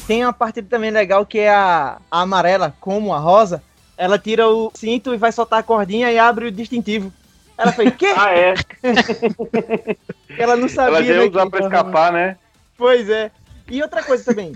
[0.07, 3.63] Tem uma parte também legal que é a, a amarela, como a rosa.
[3.97, 7.13] Ela tira o cinto e vai soltar a cordinha e abre o distintivo.
[7.57, 8.13] Ela fez, quê?
[8.17, 8.55] Ah, é.
[10.39, 10.97] Ela não sabia.
[10.99, 12.37] Ela já ia né, usar que- pra escapar, né?
[12.77, 13.31] Pois é.
[13.71, 14.55] E outra coisa também.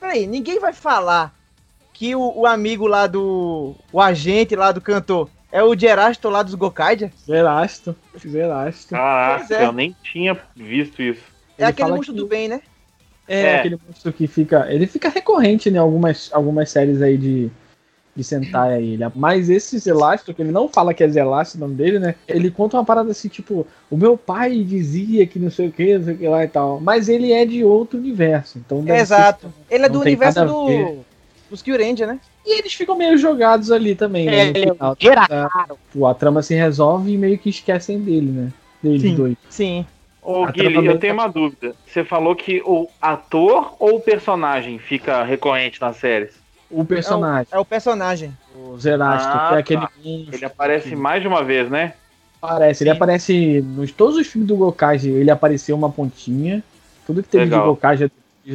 [0.00, 1.32] Peraí, ninguém vai falar
[1.92, 3.74] que o, o amigo lá do.
[3.92, 7.12] O agente lá do cantor é o Gerasto lá dos Gokaidia?
[7.24, 7.94] Zerasto.
[8.18, 8.90] Zerasto.
[8.90, 9.64] Caraca, é.
[9.64, 11.22] eu nem tinha visto isso.
[11.56, 12.60] É Ele aquele monstro que- do bem, né?
[13.28, 13.58] É, É.
[13.60, 14.66] aquele monstro que fica.
[14.68, 17.50] Ele fica recorrente em algumas, algumas séries aí de,
[18.14, 18.92] de Sentai aí.
[18.92, 22.14] Ele, mas esse Zelastro, que ele não fala que é Zelastro o nome dele, né?
[22.28, 25.96] Ele conta uma parada assim, tipo, o meu pai dizia que não sei o que,
[25.98, 26.78] não sei o que lá e tal.
[26.80, 28.58] Mas ele é de outro universo.
[28.58, 29.48] Então deve Exato.
[29.68, 30.98] ser- Ele é do universo a do.
[31.50, 32.18] Dos Kyurendia, né?
[32.46, 34.38] E eles ficam meio jogados ali também, né?
[34.38, 34.92] É, no ele é final.
[34.92, 35.78] um Geracaro.
[35.92, 38.48] Pô, a trama se resolve e meio que esquecem dele, né?
[38.82, 39.14] Deles Sim.
[39.14, 39.36] dois.
[39.48, 39.86] Sim.
[40.22, 41.74] Ô, A Guilherme, trama eu tenho uma dúvida.
[41.86, 46.41] Você falou que o ator ou o personagem fica recorrente nas séries?
[46.72, 48.32] O personagem, É o personagem.
[48.56, 49.90] o Zerastro, Ah, que é aquele tá.
[50.04, 51.92] monstro Ele aparece mais de uma vez, né?
[52.40, 52.96] Aparece, ele Sim.
[52.96, 56.62] aparece nos todos os filmes do Gokage, ele apareceu uma pontinha.
[57.06, 57.60] Tudo que teve Legal.
[57.60, 58.10] de Gokage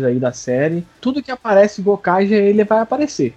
[0.05, 3.33] aí da série, tudo que aparece Gokage ele vai aparecer.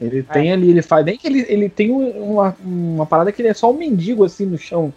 [0.00, 3.40] Ele tem ali, ele faz, nem que ele, ele tem um- uma, uma parada que
[3.40, 4.92] ele é só um mendigo assim no chão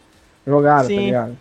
[0.45, 1.05] jogado, tá Sim.
[1.05, 1.37] ligado?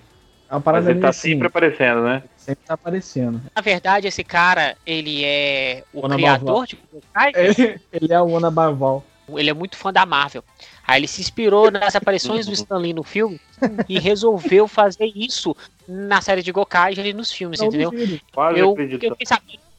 [0.49, 2.23] É uma Mas parada ele ali, tá assim, sempre aparecendo, né?
[2.47, 3.43] Sempre tá aparecendo.
[3.55, 7.33] Na verdade, esse cara, ele é o Ona criador de Gokai.
[7.37, 9.05] Ele, ele é o Ona Baval.
[9.29, 10.45] Ele é muito fã da Marvel.
[10.87, 13.41] Aí ele se inspirou nas aparições do Stan Lee no filme
[13.89, 15.57] e resolveu fazer isso
[15.89, 17.91] na série de Gokai ali nos filmes, Não entendeu?
[17.91, 18.21] duvido.
[18.33, 19.03] Quase Eu, acredito.
[19.03, 19.17] eu,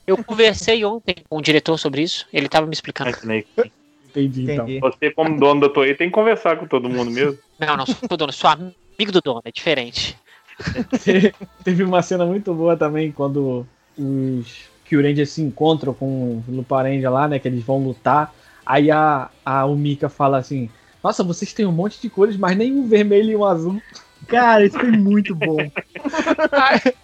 [0.06, 2.28] eu conversei ontem com o diretor sobre isso.
[2.34, 3.10] Ele tava me explicando.
[3.10, 4.66] Entendi, então.
[4.66, 4.80] Entendi.
[4.82, 7.38] Você, como dono da Toei, tem que conversar com todo mundo mesmo.
[7.58, 10.18] Não, não, sou dono, sou amigo do dono, é diferente.
[11.04, 13.65] Te- Teve uma cena muito boa também quando
[13.98, 17.39] os Kyurangers se encontram com o Luparendia lá, né?
[17.39, 18.34] Que eles vão lutar.
[18.65, 20.70] Aí a, a Umika fala assim:
[21.04, 23.82] Nossa, vocês têm um monte de cores, mas nem um vermelho e um azul.
[24.28, 25.58] Cara, isso foi muito bom.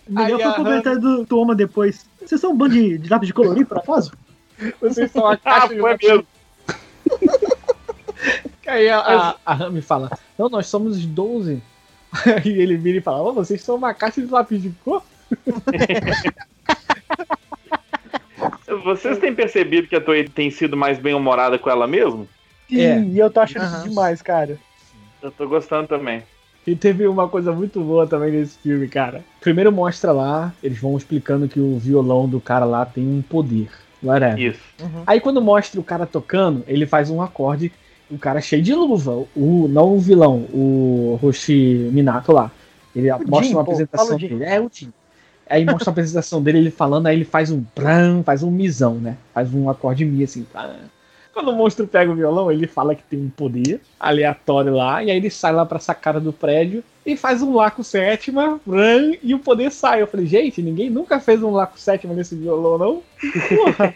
[0.09, 2.05] Melhor Aí foi o comentário do Toma depois.
[2.19, 4.11] Vocês são um bando de, de lápis de colorir, por acaso?
[4.81, 6.27] Vocês são a Ah, caixa de foi mesmo.
[8.65, 11.61] Aí a, a, a Rami fala: Não, nós somos os 12.
[12.25, 15.03] Aí ele vira e fala: "Ó, Vocês são uma caixa de lápis de cor?
[18.83, 22.27] Vocês têm percebido que a Toei tem sido mais bem-humorada com ela mesmo?
[22.69, 22.99] Sim, É.
[23.01, 23.77] e eu tô achando Aham.
[23.79, 24.57] isso demais, cara.
[25.21, 26.23] Eu tô gostando também.
[26.65, 29.23] E teve uma coisa muito boa também nesse filme, cara.
[29.41, 33.69] Primeiro mostra lá, eles vão explicando que o violão do cara lá tem um poder.
[34.01, 34.39] Whatever.
[34.39, 34.61] Isso.
[35.07, 37.71] Aí quando mostra o cara tocando, ele faz um acorde,
[38.13, 39.25] o cara cheio de luva.
[39.35, 42.51] O, não o vilão, o Roshi Minato lá.
[42.95, 44.43] Ele mostra Jin, uma pô, apresentação o dele.
[44.43, 44.93] É o Jin.
[45.49, 48.95] Aí mostra a apresentação dele, ele falando, aí ele faz um pram, faz um misão,
[48.95, 49.17] né?
[49.33, 50.45] Faz um acorde mi assim.
[50.51, 50.75] pram.
[51.33, 55.09] Quando o monstro pega o violão, ele fala que tem um poder aleatório lá, e
[55.09, 58.59] aí ele sai lá pra sacada do prédio e faz um Laco sétima,
[59.23, 60.01] e o poder sai.
[60.03, 63.01] Eu falei, gente, ninguém nunca fez um Laco sétima nesse violão, não?
[63.49, 63.95] Porra!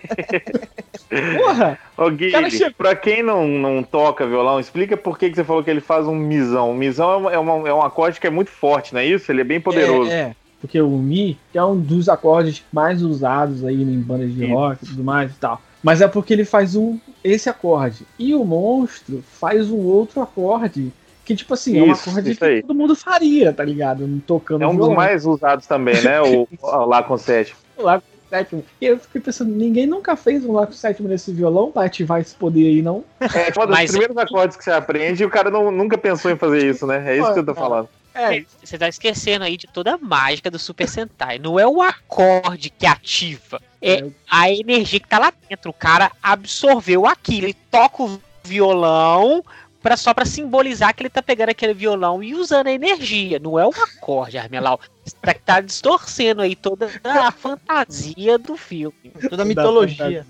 [1.38, 1.80] Porra!
[1.98, 5.44] Ô, Gui, cara chega- pra quem não, não toca violão, explica por que, que você
[5.44, 6.74] falou que ele faz um misão.
[6.74, 9.32] Misão é, uma- é, uma- é um acorde que é muito forte, não é isso?
[9.32, 10.10] Ele é bem poderoso.
[10.12, 10.36] É, é.
[10.60, 14.84] porque o Mi que é um dos acordes mais usados aí em bandas de rock
[14.84, 15.62] e tudo mais e tal.
[15.84, 18.06] Mas é porque ele faz um esse acorde.
[18.18, 20.92] E o monstro faz um outro acorde.
[21.26, 22.62] Que, tipo assim, é um Isso, acorde isso que aí.
[22.62, 24.08] todo mundo faria, tá ligado?
[24.26, 24.96] Tocando É um dos violão.
[24.96, 26.22] mais usados também, né?
[26.22, 27.60] O, o lá com sétimo.
[27.78, 28.66] Lá com o sétimo.
[28.80, 31.84] E eu fiquei pensando, ninguém nunca fez um lá com o sétimo nesse violão pra
[31.84, 33.04] ativar esse poder aí, não?
[33.20, 33.26] É
[33.62, 36.38] um dos Mas- primeiros acordes que você aprende e o cara não- nunca pensou em
[36.38, 37.04] fazer isso, né?
[37.06, 37.90] É isso que eu tô falando.
[38.16, 41.38] É, Você tá esquecendo aí de toda a mágica do Super Sentai.
[41.38, 44.10] Não é o acorde que ativa, é É.
[44.30, 45.70] a energia que tá lá dentro.
[45.72, 49.44] O cara absorveu aquilo, ele toca o violão
[49.82, 53.40] pra, só pra simbolizar que ele tá pegando aquele violão e usando a energia.
[53.40, 54.80] Não é o acorde, Armelau.
[55.06, 59.12] Você tá, tá distorcendo aí toda a fantasia do filme.
[59.30, 60.26] Toda a mitologia.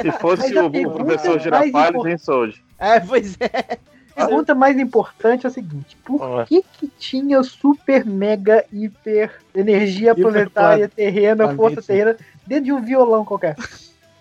[0.00, 2.62] Se fosse o, o professor Girafales, hein, Sold?
[2.78, 3.78] É, pois é.
[4.16, 6.44] A pergunta mais importante é a seguinte: por Ué.
[6.46, 11.56] que que tinha super, mega, hiper, energia Hiper planetária, terrena, planeta.
[11.56, 13.54] força terrena, dentro de um violão qualquer?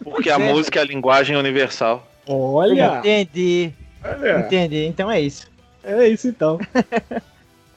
[0.04, 2.06] Porque a música é a linguagem universal.
[2.28, 3.72] olha, Entendi.
[4.04, 4.40] olha.
[4.40, 4.86] Entendi.
[4.86, 5.50] Então é isso.
[5.84, 6.60] É isso então.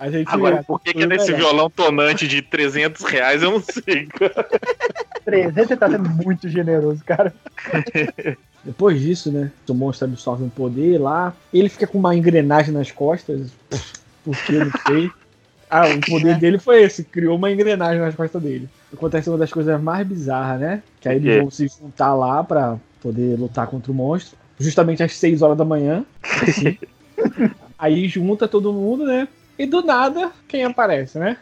[0.00, 1.38] A gente Agora, por que, que é nesse melhor.
[1.50, 4.48] violão tonante de 300 reais, eu não sei, cara.
[5.29, 7.35] 300 você tá sendo muito generoso, cara.
[8.64, 9.51] Depois disso, né?
[9.69, 11.35] O monstro absorve um poder lá.
[11.53, 13.51] Ele fica com uma engrenagem nas costas.
[14.25, 15.11] Por que eu não sei.
[15.71, 18.69] Ah, o poder dele foi esse, criou uma engrenagem nas costas dele.
[18.93, 20.83] Acontece uma das coisas mais bizarras, né?
[21.01, 24.37] Que aí eles vão se juntar lá pra poder lutar contra o monstro.
[24.59, 26.05] Justamente às 6 horas da manhã.
[27.79, 29.29] aí junta todo mundo, né?
[29.59, 31.37] E do nada, quem aparece, né?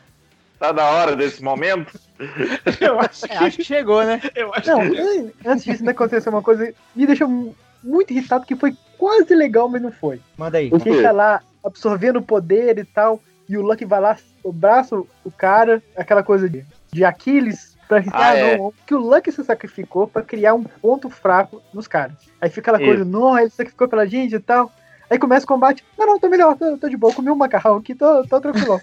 [0.59, 1.99] Tá da hora desse momento?
[2.81, 4.21] Eu acho É, acho que chegou, né?
[4.35, 8.11] eu acho Não, que- an- antes disso ainda aconteceu uma coisa me deixou mu- muito
[8.13, 10.21] irritado, que foi quase legal, mas não foi.
[10.37, 10.71] Manda aí.
[10.73, 11.03] O quê?
[11.03, 15.31] tá lá absorvendo o poder e tal, e o Lucky vai lá, o braço, o
[15.31, 18.57] cara, aquela coisa de, de Aquiles, Pra que, Ah, ah, é.
[18.57, 22.17] não, que o Lucky se sacrificou pra criar um ponto fraco nos caras.
[22.41, 23.11] Aí fica aquela coisa, Isso.
[23.13, 24.73] não, ele sacrificou pela gente e tal.
[25.09, 25.85] Aí começa o combate.
[25.97, 28.81] Não, não, tô melhor, tô, tô de boa, comi um macarrão aqui, tô, tô tranquilo.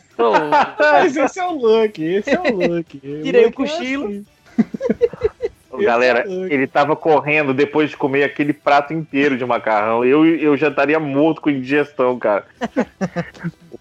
[0.79, 2.99] Mas esse é o Lucky, esse é o Lucky.
[3.23, 4.05] Tirei o é cochilo.
[4.05, 4.25] assim.
[5.79, 10.05] Galera, é ele tava correndo depois de comer aquele prato inteiro de macarrão.
[10.05, 12.45] Eu, eu já estaria morto com indigestão, cara.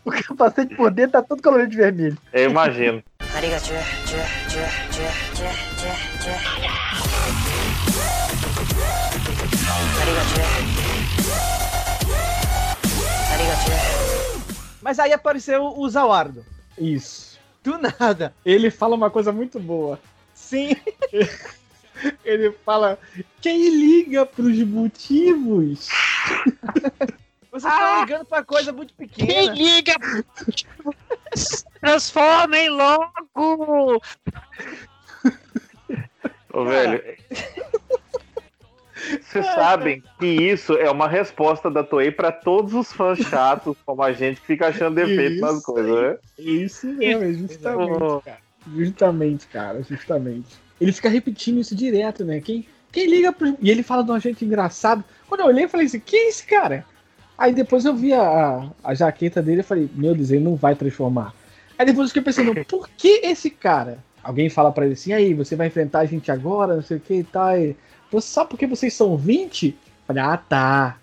[0.05, 2.17] O capacete por dentro tá todo colorido de vermelho.
[2.33, 3.03] Eu imagino.
[14.93, 16.45] Mas aí apareceu o Zawardo.
[16.77, 17.41] Isso.
[17.65, 18.35] Do nada.
[18.45, 19.99] Ele fala uma coisa muito boa.
[20.35, 20.77] Sim.
[22.23, 22.99] Ele fala:
[23.41, 25.89] quem liga pros motivos?
[27.51, 29.55] Vocês estão ligando pra coisa muito Quem pequena.
[29.55, 29.95] liga?
[31.81, 34.03] Transformem logo!
[36.53, 37.03] Ô, velho.
[39.21, 44.03] Vocês sabem que isso é uma resposta da Toei pra todos os fãs chatos como
[44.03, 45.63] a gente que fica achando defeito nas Isso.
[45.63, 46.19] coisas, né?
[46.39, 48.39] Isso mesmo, é justamente, cara.
[48.77, 50.57] Justamente, cara, justamente.
[50.81, 52.41] Ele fica repetindo isso direto, né?
[52.41, 53.57] Quem, quem liga pro.
[53.61, 55.05] E ele fala de um jeito engraçado.
[55.29, 56.85] Quando eu olhei, eu falei assim: quem é esse cara?
[57.37, 60.75] Aí depois eu vi a, a jaqueta dele e falei: meu Deus, ele não vai
[60.75, 61.35] transformar.
[61.79, 63.99] Aí depois eu fiquei pensando: por que esse cara?
[64.23, 67.01] Alguém fala pra ele assim: aí, você vai enfrentar a gente agora, não sei o
[67.01, 67.59] que e tal.
[67.59, 67.77] E,
[68.13, 69.69] "Você- só porque vocês são 20?
[69.69, 69.75] Eu
[70.07, 70.97] Falei: ah, tá.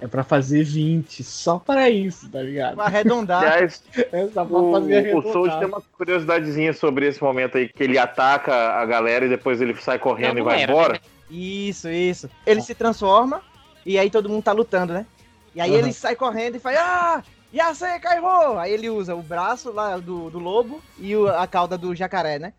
[0.00, 2.74] É pra fazer 20, só para isso, tá ligado?
[2.74, 3.42] Pra arredondar.
[3.42, 5.32] Aliás, É só pra o, fazer o arredondar.
[5.32, 9.60] Soul tem uma curiosidadezinha sobre esse momento aí, que ele ataca a galera e depois
[9.62, 10.92] ele sai correndo Não, e vai era, embora.
[10.94, 10.98] né?
[11.30, 12.28] Isso, isso.
[12.44, 13.40] Ele se transforma
[13.86, 15.06] e aí todo mundo tá lutando, né?
[15.54, 15.78] E aí Aham.
[15.78, 17.22] ele sai correndo e faz, ah,
[17.54, 18.58] Yasei Kaiho!
[18.58, 22.38] Aí ele usa o braço lá do, do lobo e o- a cauda do jacaré,
[22.38, 22.52] né?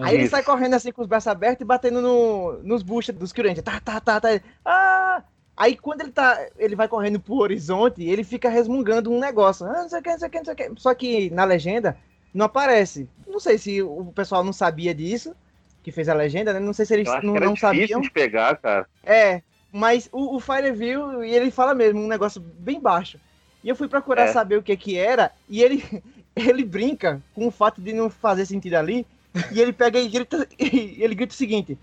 [0.00, 0.30] Aí ele Isso.
[0.32, 3.62] sai correndo assim com os braços abertos e batendo no, nos buchas dos Kyurendia.
[3.62, 4.28] Tá, tá, tá, tá.
[4.64, 5.22] Ah!
[5.56, 6.38] Aí quando ele tá.
[6.58, 9.64] Ele vai correndo pro horizonte, ele fica resmungando um negócio.
[9.66, 10.72] Ah, não sei o que, não sei o que, não sei o que.
[10.76, 11.96] Só que na legenda
[12.34, 13.08] não aparece.
[13.26, 15.34] Não sei se o pessoal não sabia disso,
[15.82, 16.60] que fez a legenda, né?
[16.60, 18.00] Não sei se eles não, que era não difícil sabiam.
[18.02, 18.86] de pegar, cara.
[19.02, 19.40] É,
[19.72, 23.18] mas o, o Fireview, e ele fala mesmo, um negócio bem baixo.
[23.64, 24.32] E eu fui procurar É.
[24.32, 25.82] saber o que que era, e ele,
[26.36, 29.06] ele brinca com o fato de não fazer sentido ali,
[29.52, 31.78] e ele pega e grita, e ele grita o seguinte,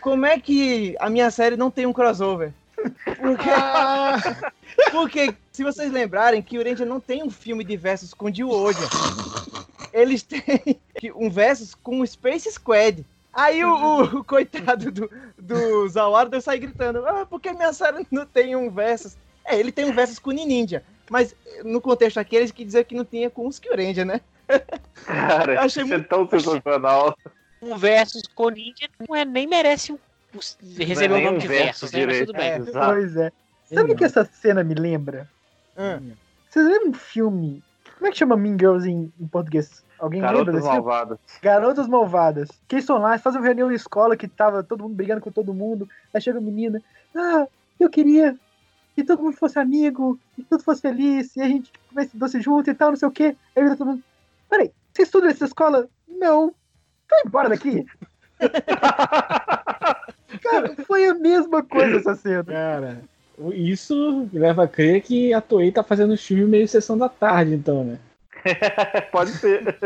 [0.00, 2.52] como é que a minha série não tem um crossover?
[3.20, 3.50] Porque,
[4.92, 8.88] porque se vocês lembrarem, que o Ranger não tem um filme de versus com Oja.
[9.92, 10.42] Eles têm
[11.16, 13.04] um versus com o Space Squad.
[13.32, 18.26] Aí o, o- o coitado do, do Zawardo sai gritando: Ah, porque minha série não
[18.26, 19.16] tem um versus?
[19.44, 20.82] É, ele tem um versus com o Ninja.
[21.10, 24.20] Mas no contexto aqui, eles quis dizer que não tinha com os Kyurendia, né?
[25.04, 27.16] Cara, achei isso é muito- tão sensacional.
[27.60, 29.98] Um versus com ninja não, é, nem merece um,
[30.78, 32.06] receber é o nem nome um de versus versus, né?
[32.06, 32.26] Mas direito.
[32.26, 32.82] tudo bem.
[32.82, 32.86] É.
[32.86, 33.32] Pois é.
[33.74, 35.28] Sabe o que essa cena me lembra?
[35.76, 36.12] Hum.
[36.48, 37.62] Vocês lembram um filme?
[37.96, 39.84] Como é que chama Mean Girls em, em português?
[39.98, 40.78] Alguém lembra Garotas desse filme?
[40.80, 41.18] malvadas.
[41.42, 42.48] Garotas Malvadas.
[42.68, 45.20] Que eles estão lá, eles fazem uma reunião na escola que tava todo mundo brigando
[45.20, 45.88] com todo mundo.
[46.14, 46.80] Aí chega a menina.
[47.14, 47.46] Ah,
[47.80, 48.36] eu queria
[48.94, 52.70] que todo mundo fosse amigo, que tudo fosse feliz, e a gente comesse doce junto
[52.70, 53.36] e tal, não sei o quê.
[53.56, 54.02] Aí vira todo mundo.
[54.48, 55.88] Peraí, você estuda nessa escola?
[56.06, 56.54] Não.
[57.10, 57.84] Vai embora daqui.
[60.42, 62.44] Cara, foi a mesma coisa essa cena.
[62.44, 63.00] Cara,
[63.54, 67.54] isso leva a crer que a Toei tá fazendo os filmes meio sessão da tarde,
[67.54, 67.98] então, né?
[69.10, 69.76] Pode ser.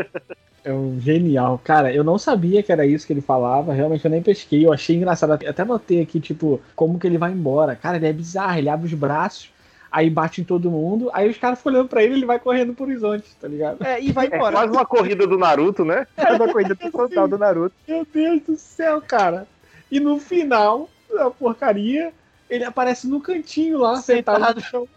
[0.63, 1.59] É um genial.
[1.63, 4.73] Cara, eu não sabia que era isso que ele falava, realmente eu nem pesquei, eu
[4.73, 5.33] achei engraçado.
[5.33, 7.75] Até notei aqui, tipo, como que ele vai embora.
[7.75, 9.51] Cara, ele é bizarro, ele abre os braços,
[9.93, 12.73] aí bate em todo mundo, aí os caras ficam olhando pra ele ele vai correndo
[12.73, 13.85] pro horizonte, tá ligado?
[13.85, 14.51] É, e vai É embora.
[14.57, 16.07] quase uma corrida do Naruto, né?
[16.17, 17.75] É uma coisa total do Naruto.
[17.87, 19.47] Meu Deus do céu, cara.
[19.91, 22.11] E no final da porcaria,
[22.49, 24.55] ele aparece no cantinho lá, sentado, Sentado.
[24.55, 24.87] no chão.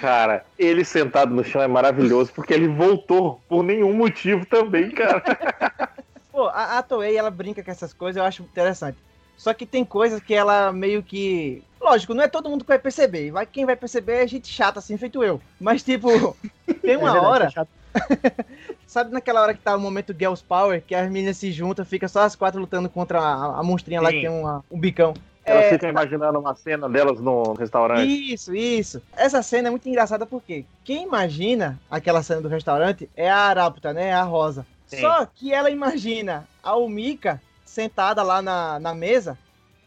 [0.00, 5.22] Cara, ele sentado no chão é maravilhoso, porque ele voltou por nenhum motivo também, cara.
[6.30, 8.96] Pô, a, a Toei, ela brinca com essas coisas, eu acho interessante.
[9.40, 11.62] Só que tem coisas que ela meio que.
[11.80, 13.30] Lógico, não é todo mundo que vai perceber.
[13.30, 15.40] Vai, quem vai perceber é gente chata, assim, feito eu.
[15.58, 16.08] Mas, tipo,
[16.82, 17.44] tem uma É verdade, hora.
[17.46, 17.68] é chato.
[18.86, 22.06] Sabe naquela hora que tá o momento Girls Power, que as meninas se juntam, fica
[22.06, 24.16] só as quatro lutando contra a, a monstrinha lá Sim.
[24.16, 25.14] que tem uma- um bicão.
[25.42, 28.06] Elas É, ficam imaginando uma cena delas no restaurante.
[28.34, 29.00] Isso, isso.
[29.16, 33.94] Essa cena é muito engraçada porque quem imagina aquela cena do restaurante é a Arapta,
[33.94, 34.12] né?
[34.12, 34.66] A Rosa.
[34.86, 35.00] Sim.
[35.00, 37.40] Só que ela imagina a Umika
[37.80, 39.38] sentada lá na, na mesa,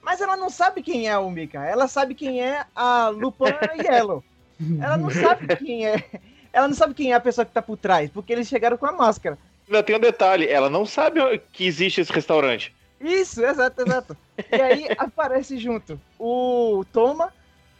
[0.01, 1.63] mas ela não sabe quem é a Umika.
[1.63, 3.53] Ela sabe quem é a Lupin
[3.85, 4.23] Yellow.
[4.81, 6.03] Ela não sabe quem é.
[6.51, 8.85] Ela não sabe quem é a pessoa que tá por trás, porque eles chegaram com
[8.85, 9.37] a máscara.
[9.67, 11.19] ainda tem um detalhe, ela não sabe
[11.51, 12.73] que existe esse restaurante.
[12.99, 14.17] Isso, exato, exato.
[14.51, 17.33] E aí aparece junto o Toma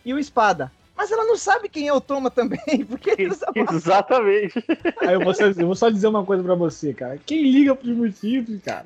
[0.04, 0.71] e o Espada.
[0.95, 4.63] Mas ela não sabe quem é o Toma também, porque eles Exatamente.
[5.01, 7.19] Aí eu vou, só, eu vou só dizer uma coisa pra você, cara.
[7.25, 8.86] Quem liga pros motivos, cara?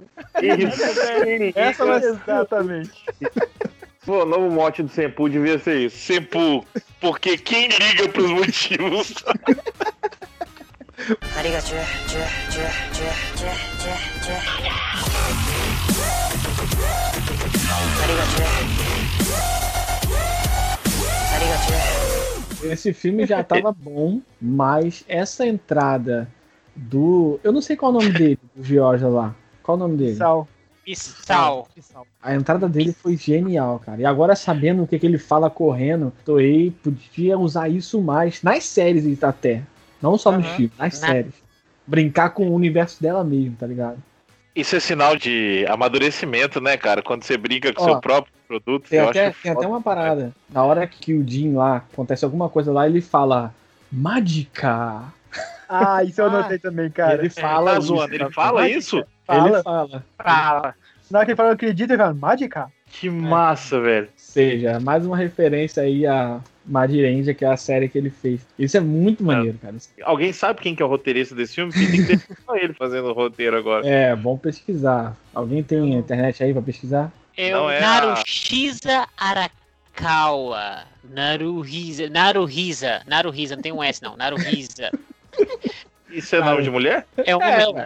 [1.55, 3.05] Essa vai ser Exatamente.
[4.05, 5.97] Pô, o novo mote do Sempu devia ser isso.
[5.97, 6.65] Sempu,
[7.01, 9.13] porque quem liga pros motivos?
[11.35, 11.51] あり
[22.63, 26.27] Esse filme já tava bom, mas essa entrada
[26.75, 27.39] do.
[27.43, 29.35] Eu não sei qual é o nome dele, do Georgia lá.
[29.63, 30.15] Qual o nome dele?
[30.15, 30.47] Sal.
[30.85, 31.67] Pissal.
[32.21, 34.01] A entrada dele foi genial, cara.
[34.01, 38.63] E agora, sabendo o que, que ele fala correndo, Toei podia usar isso mais nas
[38.63, 39.63] séries até.
[40.01, 40.55] Não só nos Aham.
[40.55, 41.33] filmes, nas Na- séries.
[41.85, 43.97] Brincar com o universo dela mesmo, tá ligado?
[44.59, 47.01] Isso é sinal de amadurecimento, né, cara?
[47.03, 49.65] Quando você brinca com Ó, seu próprio produto, Tem, eu até, acho tem foda.
[49.65, 50.33] até uma parada.
[50.49, 53.53] Na hora que o Jim lá acontece alguma coisa lá, ele fala
[53.91, 55.03] Mágica.
[55.69, 56.29] Ah, isso eu Ah.
[56.29, 57.13] notei também, cara.
[57.19, 58.31] ele fala Tá isso, zoando, ele cara.
[58.33, 59.05] fala isso?
[59.25, 59.47] Fala.
[59.49, 60.03] Ele fala.
[60.17, 60.75] Fala.
[61.11, 62.71] Na hora que ele fala, eu acredito, ele fala, mágica?
[62.89, 64.09] Que massa, velho.
[64.15, 68.41] seja, mais uma referência aí a Madirenja, que é a série que ele fez.
[68.59, 69.75] Isso é muito maneiro, cara.
[70.03, 71.71] Alguém sabe quem que é o roteirista desse filme?
[71.71, 73.87] Porque tem que ter só ele fazendo o roteiro agora.
[73.87, 75.15] É, bom pesquisar.
[75.33, 77.11] Alguém tem internet aí pra pesquisar?
[77.37, 80.83] É Não o é a- Narushisa Arakawa.
[81.09, 82.09] Naruhisa.
[82.09, 83.01] Naruhisa.
[83.07, 84.17] Naruhisa, não tem um S não.
[84.17, 84.91] Naruhisa.
[86.09, 87.05] Isso é nome de mulher?
[87.17, 87.83] É um É, nome.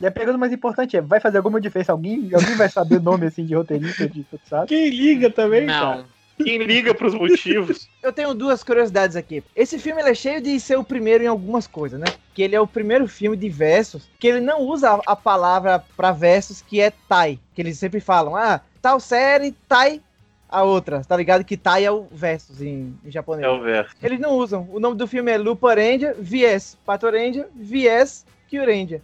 [0.00, 1.92] E a pergunta mais importante é, vai fazer alguma diferença?
[1.92, 4.68] Alguém, alguém vai saber o nome, assim, de roteirista, de sabe?
[4.68, 6.04] Quem liga também, cara?
[6.42, 7.88] Quem liga pros motivos?
[8.02, 9.42] Eu tenho duas curiosidades aqui.
[9.54, 12.06] Esse filme ele é cheio de ser o primeiro em algumas coisas, né?
[12.34, 16.12] Que ele é o primeiro filme de versos que ele não usa a, palavra pra
[16.12, 20.00] versos que é tai, que eles sempre falam, ah, tal série, tai
[20.48, 21.44] a outra, tá ligado?
[21.44, 23.46] Que tai é o versos em, em japonês.
[23.46, 23.94] É o verso.
[24.02, 24.66] Eles não usam.
[24.72, 29.02] O nome do filme é Luparendia, Vies Patorendia, Vies Kyurendia.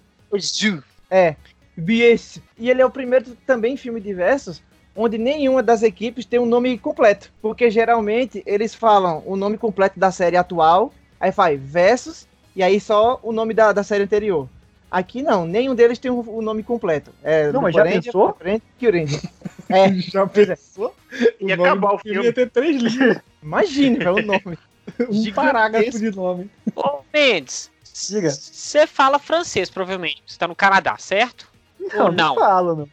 [1.11, 1.37] É,
[1.77, 2.41] Vies.
[2.59, 4.63] E ele é o primeiro também filme de versos
[4.97, 7.33] onde nenhuma das equipes tem um nome completo.
[7.43, 12.81] Porque geralmente eles falam o nome completo da série atual, aí faz versus, e aí
[12.81, 14.49] só o nome da, da série anterior.
[14.91, 17.11] Aqui não, nenhum deles tem o, o nome completo.
[17.23, 18.39] É, Não, mas já Luparendia, pensou?
[18.79, 19.21] Kyurendia.
[19.67, 20.95] É, Já pensou?
[21.41, 22.23] E acabar o filme.
[22.23, 24.59] Ia ter três linhas, imagine, velho, o nome.
[25.09, 26.51] um parágrafo de nome.
[26.77, 27.71] Ô, Mendes.
[28.09, 28.31] Diga.
[28.31, 30.23] Você fala francês, provavelmente.
[30.27, 31.49] Você tá no Canadá, certo?
[31.81, 32.35] Não, Ou não não?
[32.35, 32.89] falo, não.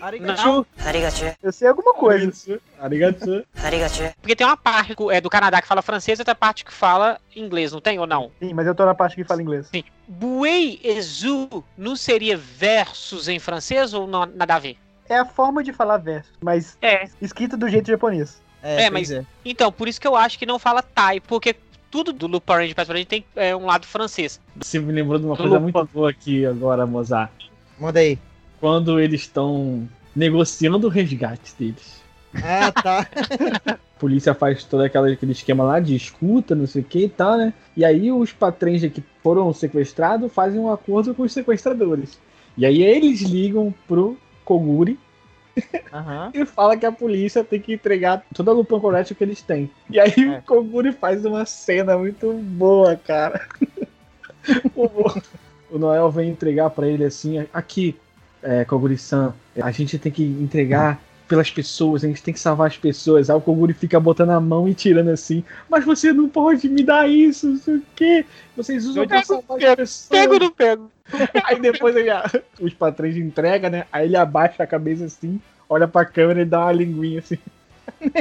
[0.00, 0.66] Arigatou.
[0.84, 1.32] Arigatou.
[1.42, 2.60] Eu sei alguma coisa.
[2.78, 3.42] Arigatou.
[3.62, 4.10] Arigatou.
[4.20, 7.20] Porque tem uma parte é, do Canadá que fala francês e outra parte que fala
[7.34, 8.30] inglês, não tem ou não?
[8.40, 9.68] Sim, mas eu tô na parte que fala inglês.
[9.68, 9.84] Sim.
[10.06, 14.76] Buei e zu não seria versos em francês ou não, nada a ver?
[15.08, 17.08] É a forma de falar versos, mas é.
[17.20, 18.42] escrita do jeito japonês.
[18.62, 19.10] É, é mas.
[19.10, 19.24] É.
[19.44, 21.54] Então, por isso que eu acho que não fala Thai, porque
[21.90, 24.40] tudo do Loop Orange para frente tem é, um lado francês.
[24.56, 25.78] Você me lembrou de uma do coisa Lupa.
[25.80, 27.30] muito boa aqui agora, Mozart.
[27.78, 28.18] Manda aí.
[28.64, 32.02] Quando eles estão negociando o resgate deles.
[32.42, 33.06] Ah, tá.
[33.66, 37.08] A polícia faz todo aquela, aquele esquema lá de escuta, não sei o que e
[37.10, 37.52] tal, né?
[37.76, 42.18] E aí os patrões que foram sequestrados fazem um acordo com os sequestradores.
[42.56, 44.98] E aí eles ligam pro Koguri
[45.92, 46.30] Aham.
[46.32, 49.70] e fala que a polícia tem que entregar toda a Lupin Collection que eles têm.
[49.90, 50.38] E aí É.
[50.38, 53.46] o Koguri faz uma cena muito boa, cara.
[54.74, 54.88] o,
[55.70, 57.94] o Noel vem entregar pra ele assim, aqui,
[58.44, 62.76] é, Koguri-san, a gente tem que entregar pelas pessoas, a gente tem que salvar as
[62.76, 63.30] pessoas.
[63.30, 66.82] Aí o Koguri fica botando a mão e tirando assim, mas você não pode me
[66.82, 68.26] dar isso, não sei o quê.
[68.56, 70.08] Vocês usam Eu pra pego, salvar as pego, pessoas.
[70.10, 70.90] Pego ou não pego?
[71.44, 72.10] Aí depois ele,
[72.60, 73.86] os patrões entregam, né?
[73.90, 77.38] Aí ele abaixa a cabeça assim, olha pra câmera e dá uma linguinha assim.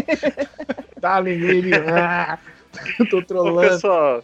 [0.99, 1.75] dá uma linguinha e ele.
[1.75, 2.39] "Ah,
[2.99, 3.69] eu tô Ô, trolando.
[3.69, 4.23] pessoal,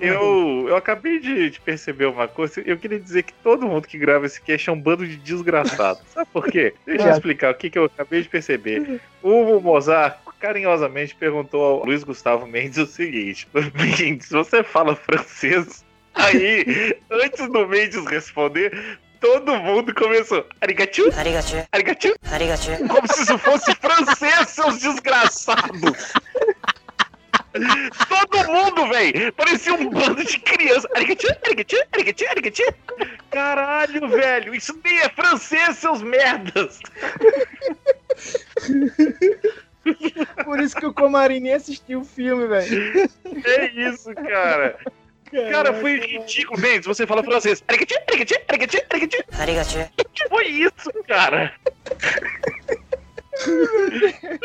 [0.00, 2.60] eu, eu acabei de, de, perceber uma coisa.
[2.60, 6.02] Eu queria dizer que todo mundo que grava esse cast é um bando de desgraçados.
[6.12, 6.74] Sabe por quê?
[6.86, 7.12] Deixa eu é.
[7.12, 9.00] explicar o que, que eu acabei de perceber.
[9.22, 15.84] O Mozart carinhosamente perguntou ao Luiz Gustavo Mendes o seguinte: Mendes, você fala francês?
[16.14, 20.44] Aí, antes do Mendes responder, todo mundo começou.
[20.60, 21.12] Arigatiu?
[21.16, 21.62] Arigatiu?
[21.70, 22.14] Arigatiu?
[22.30, 22.88] Arigatiu?
[22.88, 26.12] Como se isso fosse francês, seus desgraçados!
[28.08, 29.32] Todo mundo, velho!
[29.32, 30.88] Parecia um bando de criança.
[33.30, 34.54] Caralho, velho!
[34.54, 36.80] Isso nem é francês, seus merdas!
[40.44, 43.10] Por isso que o Comarim nem assistiu o filme, velho.
[43.44, 44.78] É isso, cara!
[45.50, 46.60] Cara, foi ridículo.
[46.60, 47.62] Mendes, você fala francês.
[47.68, 48.76] Arigato, arigato, arigato,
[53.40, 54.38] Que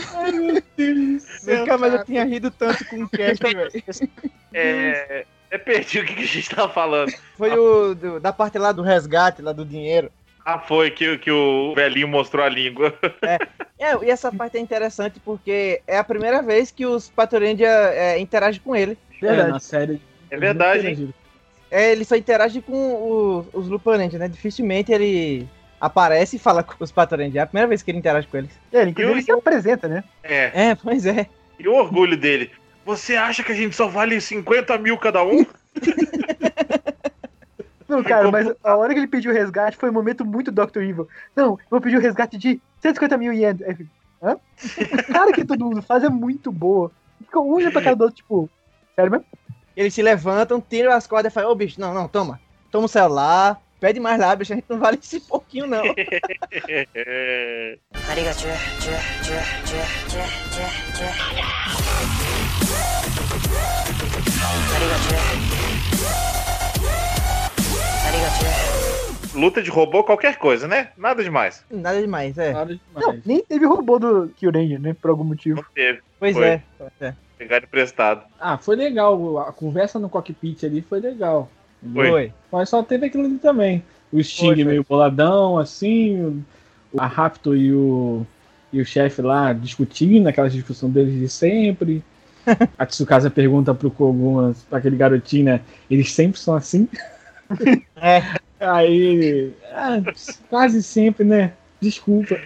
[0.00, 1.58] foi isso, cara?
[1.60, 3.70] Nunca mais eu tinha rido tanto com o cast, velho.
[4.52, 5.24] É.
[5.50, 7.10] É perdi o que, que a gente tava falando.
[7.38, 10.10] Foi o do- da parte lá do resgate, lá do dinheiro.
[10.44, 12.92] Ah, foi que, que o velhinho mostrou a língua.
[13.78, 18.18] É, e essa parte é interessante porque é a primeira vez que os Patorandia é,
[18.18, 18.98] interagem com ele.
[19.22, 19.50] É, Verdade.
[19.50, 20.02] na série.
[20.30, 21.14] É verdade, hein?
[21.70, 24.28] É, ele só interage com o- os Luparendia, né?
[24.28, 25.48] Dificilmente ele
[25.80, 27.40] aparece e fala com os Patorandia.
[27.40, 28.50] É a primeira vez que ele interage com eles.
[28.72, 30.04] É, ele, inclusive, o- ele se apresenta, né?
[30.22, 30.70] É.
[30.70, 31.26] É, pois é.
[31.58, 32.50] E o orgulho dele.
[32.84, 35.44] Você acha que a gente só vale 50 mil cada um?
[37.88, 40.82] Não, cara, mas a hora que ele pediu o resgate foi um momento muito Dr.
[40.82, 41.08] Evil.
[41.34, 43.62] Não, eu vou pedir o resgate de 150 mil ienes.
[43.62, 43.90] Aí eu fico,
[44.22, 44.36] Hã?
[44.98, 46.90] A cara que todo mundo faz é muito boa.
[47.18, 48.50] Fica um olhando pra cara do outro, tipo,
[48.94, 49.24] sério mesmo?
[49.76, 52.40] Eles se levantam, tiram as cordas e falam, ô bicho, não, não, toma.
[52.70, 55.82] Toma o celular, pede mais lá, bicho, a gente não vale esse pouquinho, não.
[69.34, 70.90] Luta de robô, qualquer coisa, né?
[70.96, 71.64] Nada demais.
[71.70, 72.52] Nada demais, é.
[72.52, 73.06] Nada demais.
[73.06, 74.96] Não, nem teve robô do Kyuranger, né?
[75.00, 75.62] Por algum motivo.
[75.62, 76.00] Não teve.
[76.18, 76.46] Pois Foi.
[76.46, 76.62] é.
[76.76, 77.14] pois é.
[77.36, 78.24] Pegar emprestado.
[78.40, 79.38] Ah, foi legal.
[79.38, 81.48] A conversa no cockpit ali foi legal.
[81.92, 82.08] Foi.
[82.08, 82.32] Foi.
[82.50, 83.82] Mas só teve aquilo ali também.
[84.12, 86.42] O Sting Foi, meio boladão, assim.
[86.96, 88.26] A Raptor e o,
[88.72, 92.02] e o chefe lá discutindo, aquela discussão deles de sempre.
[92.78, 95.60] A Tsukasa pergunta pro Koguma, pra aquele garotinho, né?
[95.90, 96.88] Eles sempre são assim?
[97.96, 98.22] É.
[98.60, 99.52] Aí.
[99.72, 100.02] ah,
[100.50, 101.52] quase sempre, né?
[101.80, 102.36] Desculpa.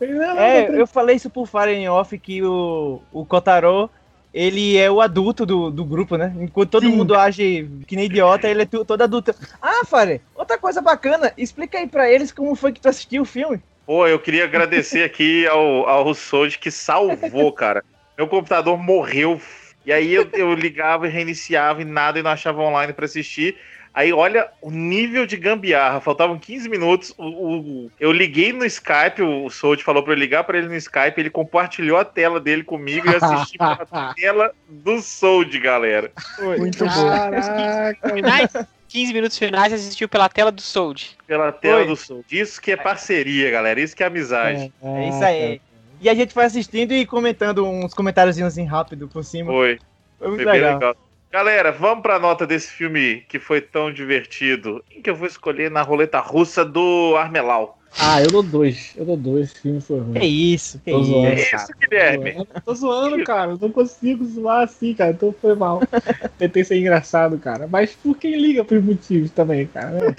[0.00, 3.90] Não, É, eu falei isso por Fire em Off que o, o Kotaro,
[4.34, 6.34] ele é o adulto do, do grupo, né?
[6.40, 6.96] Enquanto todo Sim.
[6.96, 9.32] mundo age que nem idiota, ele é tu- todo adulto.
[9.62, 13.26] Ah, Fire, outra coisa bacana, explica aí pra eles como foi que tu assistiu o
[13.26, 13.62] filme.
[13.86, 17.84] Pô, eu queria agradecer aqui ao, ao Soji que salvou, cara.
[18.18, 19.40] Meu computador morreu.
[19.86, 23.56] E aí eu, eu ligava e reiniciava e nada e não achava online pra assistir.
[23.94, 26.00] Aí olha o nível de gambiarra.
[26.00, 27.14] Faltavam 15 minutos.
[27.16, 30.74] O, o- eu liguei no Skype, o Soji falou pra eu ligar pra ele no
[30.74, 31.14] Skype.
[31.16, 33.86] Ele compartilhou a tela dele comigo e assisti pela
[34.16, 36.10] tela do Soji, galera.
[36.58, 36.90] Muito bom.
[37.08, 38.50] Caraca, Finais,
[38.88, 41.16] 15 minutos finais assistiu pela tela do Sold.
[41.26, 41.86] Pela tela Foi.
[41.86, 42.24] do Soji.
[42.32, 43.80] Isso que é parceria, galera.
[43.80, 44.72] Isso que é amizade.
[44.82, 45.60] É isso aí.
[46.00, 49.52] E a gente foi assistindo e comentando uns comentáriozinhos assim rápido por cima.
[49.52, 49.78] Foi.
[50.18, 50.74] Foi muito Foi bem legal.
[50.74, 50.96] legal.
[51.34, 54.84] Galera, vamos pra nota desse filme que foi tão divertido.
[54.88, 57.76] Em que eu vou escolher na roleta russa do Armelau.
[57.98, 58.92] Ah, eu dou dois.
[58.96, 59.50] Eu dou dois.
[59.50, 60.12] Esse filme foi ruim.
[60.12, 61.10] Que isso, que Tô isso.
[61.10, 61.26] zoando.
[61.26, 62.46] É isso, Guilherme.
[62.64, 63.50] Tô zoando, cara.
[63.50, 65.10] Eu não consigo zoar assim, cara.
[65.10, 65.80] Então foi mal.
[66.38, 67.66] Tentei ser engraçado, cara.
[67.66, 69.90] Mas por quem liga pros motivos também, cara.
[69.90, 70.14] né?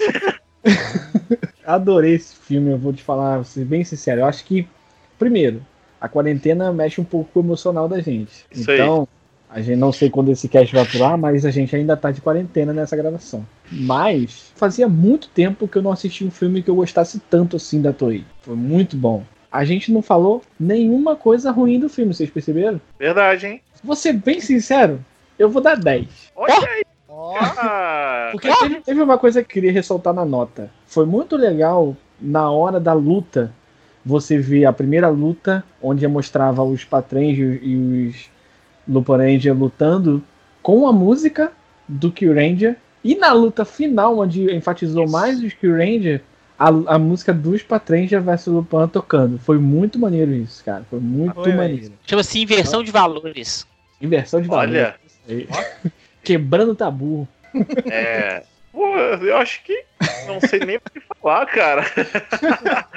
[1.64, 4.20] Adorei esse filme, eu vou te falar, vou ser bem sincero.
[4.20, 4.68] Eu acho que,
[5.18, 5.64] primeiro,
[5.98, 8.44] a quarentena mexe um pouco com o emocional da gente.
[8.52, 8.76] Isso aí.
[8.78, 9.08] então,
[9.48, 12.10] a gente não sei quando esse cast vai pro ar, mas a gente ainda tá
[12.10, 13.46] de quarentena nessa gravação.
[13.70, 17.80] Mas fazia muito tempo que eu não assisti um filme que eu gostasse tanto assim
[17.80, 18.24] da Toei.
[18.42, 19.24] Foi muito bom.
[19.50, 22.80] A gente não falou nenhuma coisa ruim do filme, vocês perceberam?
[22.98, 23.60] Verdade, hein?
[23.82, 25.02] Vou ser bem sincero,
[25.38, 26.06] eu vou dar 10.
[26.34, 26.82] Olha aí.
[27.38, 30.70] Ah, Porque teve, teve uma coisa que eu queria ressaltar na nota.
[30.86, 33.52] Foi muito legal na hora da luta.
[34.04, 38.30] Você vê a primeira luta, onde mostrava os Patrens e os
[38.88, 40.22] Luporanger lutando
[40.62, 41.52] com a música
[41.88, 42.76] do Kyuranger.
[43.04, 45.12] E na luta final, onde enfatizou Isso.
[45.12, 46.22] mais os Kyuranger,
[46.58, 49.38] a, a música dos Patranger versus Lupan tocando.
[49.38, 50.84] Foi muito maneiro isso, cara.
[50.88, 51.92] Foi muito Foi, maneiro.
[52.06, 53.66] Chama-se inversão de valores.
[54.00, 54.62] Inversão de valor.
[54.62, 54.94] olha.
[56.24, 57.28] Quebrando tabu.
[57.90, 58.42] É.
[58.72, 59.84] Pô, eu acho que
[60.26, 61.84] não sei nem o que falar, cara.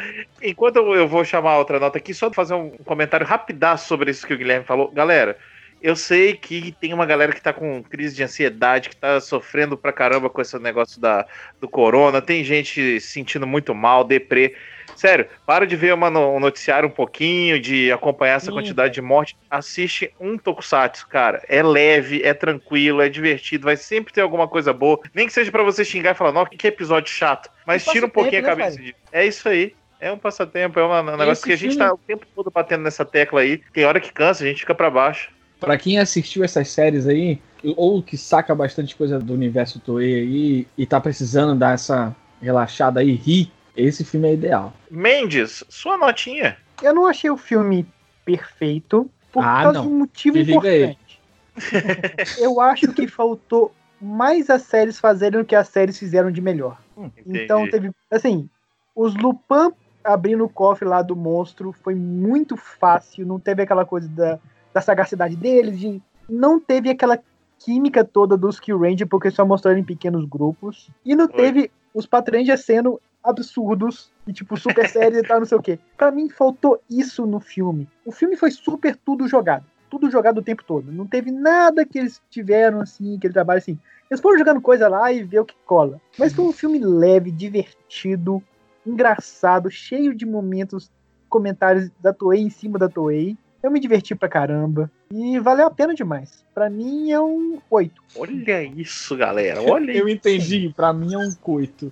[0.42, 4.26] Enquanto eu eu vou chamar outra nota aqui, só fazer um comentário rapidaço sobre isso
[4.28, 4.92] que o Guilherme falou.
[4.92, 5.38] Galera,
[5.82, 9.78] eu sei que tem uma galera que tá com crise de ansiedade, que tá sofrendo
[9.78, 11.26] pra caramba com esse negócio da,
[11.60, 14.56] do corona, tem gente se sentindo muito mal, deprê.
[14.96, 19.02] Sério, para de ver uma um noticiário um pouquinho, de acompanhar essa Sim, quantidade de
[19.02, 19.38] morte.
[19.50, 21.42] Assiste um Tokusatsu, cara.
[21.48, 25.00] É leve, é tranquilo, é divertido, vai sempre ter alguma coisa boa.
[25.14, 27.50] Nem que seja pra você xingar e falar, nossa, que episódio chato.
[27.66, 28.96] Mas tira um pouquinho a passatempo, né, cabeça disso.
[29.12, 29.74] É isso aí.
[30.02, 32.50] É um passatempo, é um negócio esse que a gente filme- tá o tempo todo
[32.50, 33.62] batendo nessa tecla aí.
[33.74, 35.30] Tem hora que cansa, a gente fica pra baixo.
[35.60, 37.40] Pra quem assistiu essas séries aí,
[37.76, 43.02] ou que saca bastante coisa do universo Toei aí e tá precisando dar essa relaxada
[43.02, 44.74] aí, rir, esse filme é ideal.
[44.90, 46.58] Mendes, sua notinha.
[46.82, 47.86] Eu não achei o filme
[48.24, 49.82] perfeito por Ah, causa não.
[49.84, 51.20] de um motivo Me importante.
[52.38, 56.80] Eu acho que faltou mais as séries fazerem o que as séries fizeram de melhor.
[57.26, 57.72] Então Entendi.
[57.72, 57.92] teve.
[58.10, 58.50] Assim,
[58.96, 63.26] os Lupin abrindo o cofre lá do monstro foi muito fácil.
[63.26, 64.40] Não teve aquela coisa da,
[64.74, 65.80] da sagacidade deles.
[65.80, 67.20] De, não teve aquela
[67.58, 70.90] química toda dos Kill Ranger, porque só mostraram em pequenos grupos.
[71.06, 71.36] E não Foi.
[71.38, 75.80] teve os Patrangers sendo absurdos e tipo super sérios e tal, não sei o quê.
[75.98, 77.88] Pra mim faltou isso no filme.
[78.06, 79.66] O filme foi super tudo jogado.
[79.90, 80.92] Tudo jogado o tempo todo.
[80.92, 83.78] Não teve nada que eles tiveram assim, aquele trabalho assim.
[84.10, 86.00] Eles foram jogando coisa lá e ver o que cola.
[86.18, 88.42] Mas foi um filme leve, divertido,
[88.86, 90.92] engraçado, cheio de momentos,
[91.28, 93.38] comentários da Toei em cima da Toei.
[93.62, 94.90] Eu me diverti pra caramba.
[95.12, 96.46] E valeu a pena demais.
[96.54, 98.02] Pra mim é um 8.
[98.16, 99.62] Olha isso, galera.
[99.70, 101.92] Olha Eu entendi, pra mim é um coito.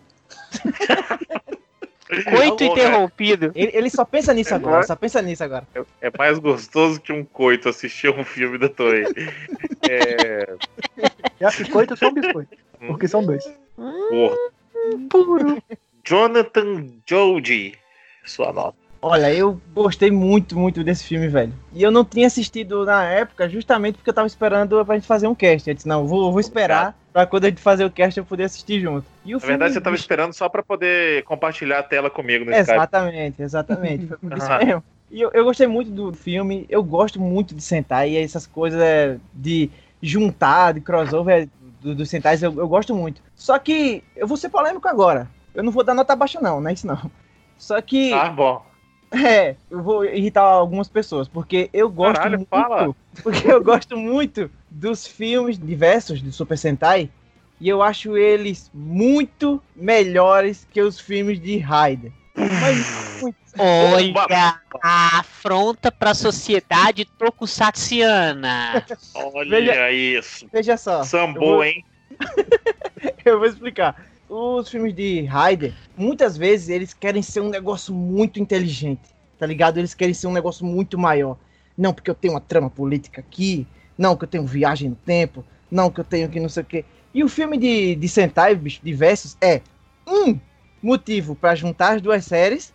[2.08, 3.52] Coito Não, interrompido.
[3.54, 5.68] Ele, ele só pensa nisso agora, só pensa nisso agora.
[6.00, 9.04] É mais gostoso que um coito assistir um filme da Toei.
[9.90, 10.56] É.
[11.40, 12.56] Já biscoito só um biscoito.
[12.88, 13.44] Porque são dois.
[13.76, 14.38] Porra.
[15.10, 15.62] Puro.
[16.06, 17.76] Jonathan Joji.
[18.26, 18.87] Sua nota.
[19.02, 21.54] Olha, eu gostei muito, muito desse filme, velho.
[21.72, 25.28] E eu não tinha assistido na época, justamente porque eu tava esperando pra gente fazer
[25.28, 25.70] um cast.
[25.70, 28.46] Eu disse, não, vou, vou esperar pra quando a gente fazer o cast eu poder
[28.46, 29.06] assistir junto.
[29.24, 32.52] E o Na verdade, você tava esperando só pra poder compartilhar a tela comigo no
[32.52, 32.72] Skype.
[32.72, 34.08] Exatamente, exatamente.
[34.08, 34.84] Foi por isso mesmo.
[35.12, 38.82] E eu, eu gostei muito do filme, eu gosto muito de Sentai, e essas coisas
[38.82, 39.70] é, de
[40.02, 41.48] juntar, de crossover
[41.82, 43.22] do- dos Sentais, eu, eu gosto muito.
[43.36, 45.30] Só que eu vou ser polêmico agora.
[45.56, 47.10] Eu não vou dar nota baixa, não, não é isso não.
[47.58, 48.12] Só que.
[48.14, 48.66] Ah, bom.
[49.12, 52.50] É, eu vou irritar algumas pessoas, porque eu gosto Caralho, muito.
[52.50, 52.96] fala.
[53.24, 57.10] Porque eu gosto muito dos filmes diversos de Super Sentai.
[57.60, 62.12] E eu acho eles muito melhores que os filmes de Raider.
[62.36, 63.38] Mas muito.
[63.58, 68.86] Olha a afronta pra sociedade tokusatsiana.
[69.16, 70.48] Olha Veja- isso.
[70.54, 71.00] Veja só.
[71.00, 71.84] eu Sambou, vou- hein?
[73.26, 73.96] Eu vou explicar.
[74.30, 79.02] Os filmes de Raider, muitas vezes eles querem ser um negócio muito inteligente,
[79.40, 79.78] tá ligado?
[79.78, 81.38] Eles querem ser um negócio muito maior.
[81.78, 83.66] Não porque eu tenho uma trama política aqui,
[83.98, 86.66] não que eu tenho viagem no tempo, não que eu tenho que não sei o
[86.66, 86.84] quê.
[87.14, 89.62] E o filme de, de Sentai, bicho, diversos, é
[90.06, 90.38] um
[90.84, 92.74] motivo pra juntar as duas séries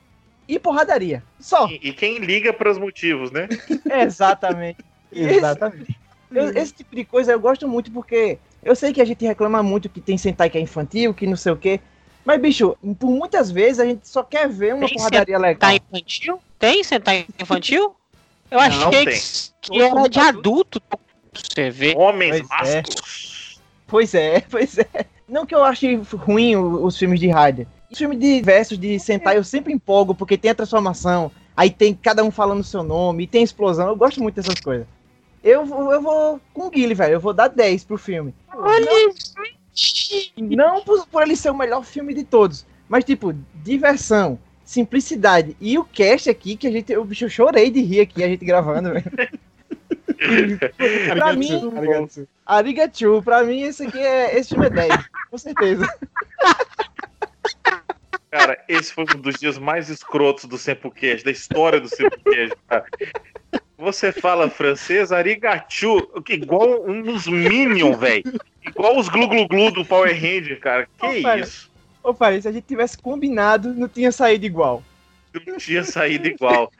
[0.48, 1.22] e porradaria.
[1.38, 1.68] Só.
[1.68, 3.48] E, e quem liga para os motivos, né?
[4.02, 4.78] Exatamente.
[5.12, 6.00] E esse- Exatamente.
[6.30, 9.62] Eu- esse tipo de coisa eu gosto muito porque eu sei que a gente reclama
[9.62, 11.80] muito que tem Sentai que é infantil, que não sei o quê.
[12.24, 15.58] Mas, bicho, por muitas vezes a gente só quer ver uma Tem porradaria legal.
[15.58, 16.40] Tá infantil?
[16.58, 17.96] Tem Sentai infantil?
[18.50, 19.06] Eu Não achei tem.
[19.06, 20.80] que, que era de adulto.
[21.32, 21.94] Você vê.
[21.96, 22.76] Homens Pois é.
[22.76, 23.60] másculos.
[23.86, 25.06] Pois é, pois é.
[25.26, 27.66] Não que eu ache ruim os filmes de Raider.
[27.90, 31.94] Os filmes de versos de Sentai eu sempre empolgo porque tem a transformação, aí tem
[31.94, 33.88] cada um falando o seu nome, e tem explosão.
[33.88, 34.86] Eu gosto muito dessas coisas.
[35.42, 37.14] Eu, vou- eu vou com o Guile, velho.
[37.14, 38.34] Eu vou dar 10 pro filme.
[40.36, 45.56] Não por, por ele ser o melhor filme de todos, mas tipo, diversão, simplicidade.
[45.60, 46.92] E o cast aqui, que a gente.
[46.92, 49.10] Eu, bicho, eu chorei de rir aqui, a gente gravando, velho.
[51.16, 51.48] pra mim,
[52.46, 54.36] Arigatou, pra mim esse aqui é.
[54.38, 54.94] Esse filme é 10,
[55.30, 55.88] com certeza.
[58.30, 62.84] Cara, esse foi um dos dias mais escrotos do Sempocast, da história do Sempocast, cara.
[63.82, 68.22] Você fala francês, arigachu, que igual uns Minion, velho.
[68.64, 70.88] Igual os glu-glu-glu do Power Ranger, cara.
[70.96, 71.40] Que Ô, cara.
[71.40, 71.68] isso?
[72.00, 74.84] Ô, pai, se a gente tivesse combinado, não tinha saído igual.
[75.34, 76.70] Não tinha saído igual.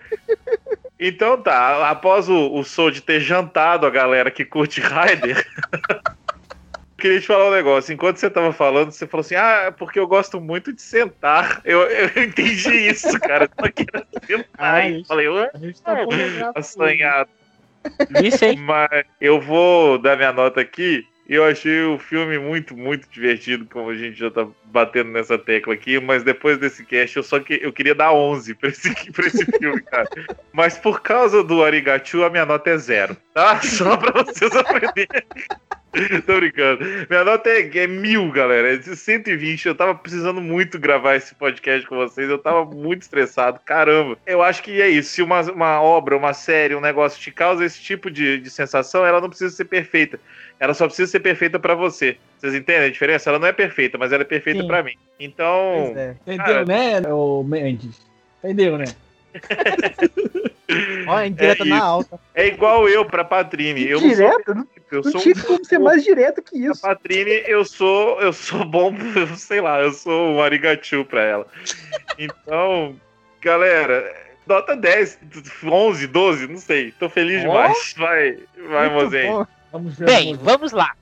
[1.01, 6.13] Então tá, após o, o Soul de ter jantado a galera que curte Raider, eu
[7.03, 7.93] queria te falar um negócio.
[7.93, 11.61] Enquanto você tava falando, você falou assim: Ah, é porque eu gosto muito de sentar.
[11.65, 13.45] Eu, eu entendi isso, cara.
[13.45, 14.49] Eu só queria sentar.
[14.57, 16.53] Ai, Eu falei, ué, A gente tá pornográfico.
[16.59, 17.31] assanhado.
[18.23, 18.57] Isso aí.
[18.57, 21.05] Mas eu vou dar minha nota aqui.
[21.29, 25.73] Eu achei o filme muito, muito divertido, como a gente já tá batendo nessa tecla
[25.73, 29.27] aqui, mas depois desse cast eu só que eu queria dar 11 pra esse, pra
[29.27, 30.09] esse filme, cara.
[30.53, 33.61] Mas por causa do Arigachu, a minha nota é zero, tá?
[33.63, 35.23] Só pra vocês aprenderem.
[36.27, 36.85] Tô brincando.
[37.09, 38.75] Minha nota é, é mil, galera.
[38.75, 39.67] É de 120.
[39.67, 42.29] Eu tava precisando muito gravar esse podcast com vocês.
[42.31, 43.61] Eu tava muito estressado.
[43.65, 44.17] Caramba.
[44.27, 45.11] Eu acho que é isso.
[45.11, 49.05] Se uma, uma obra, uma série, um negócio te causa esse tipo de, de sensação,
[49.05, 50.19] ela não precisa ser perfeita.
[50.59, 52.17] Ela só precisa ser perfeita pra você.
[52.39, 53.29] Vocês entendem a diferença?
[53.29, 54.97] Ela não é perfeita, mas ela é perfeita pra mim.
[55.21, 55.93] Então.
[55.95, 56.15] É.
[56.27, 56.65] Entendeu, Cara.
[56.65, 57.01] né,
[57.45, 58.01] Mendes?
[58.43, 58.87] Entendeu, né?
[61.07, 62.21] Olha, indireta É na alta.
[62.35, 63.89] É igual eu pra Patrine.
[63.89, 64.55] Eu não sou Direto?
[64.55, 66.83] Não, eu não sou tinha como ser mais direto que A isso.
[66.83, 71.47] Patrine, eu sou, eu sou bom, eu sei lá, eu sou um arigachu pra ela.
[72.19, 72.97] Então,
[73.41, 74.15] galera,
[74.47, 75.19] nota 10,
[75.65, 76.93] 11, 12, não sei.
[76.93, 77.49] Tô feliz Ó.
[77.49, 77.95] demais.
[77.97, 79.47] Vai, vai, bom.
[79.71, 80.07] Vamos ver.
[80.07, 80.93] Bem, vamos lá.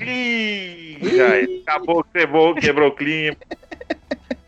[0.00, 1.44] Ih, já é.
[1.62, 3.36] acabou, quebrou, quebrou o clima.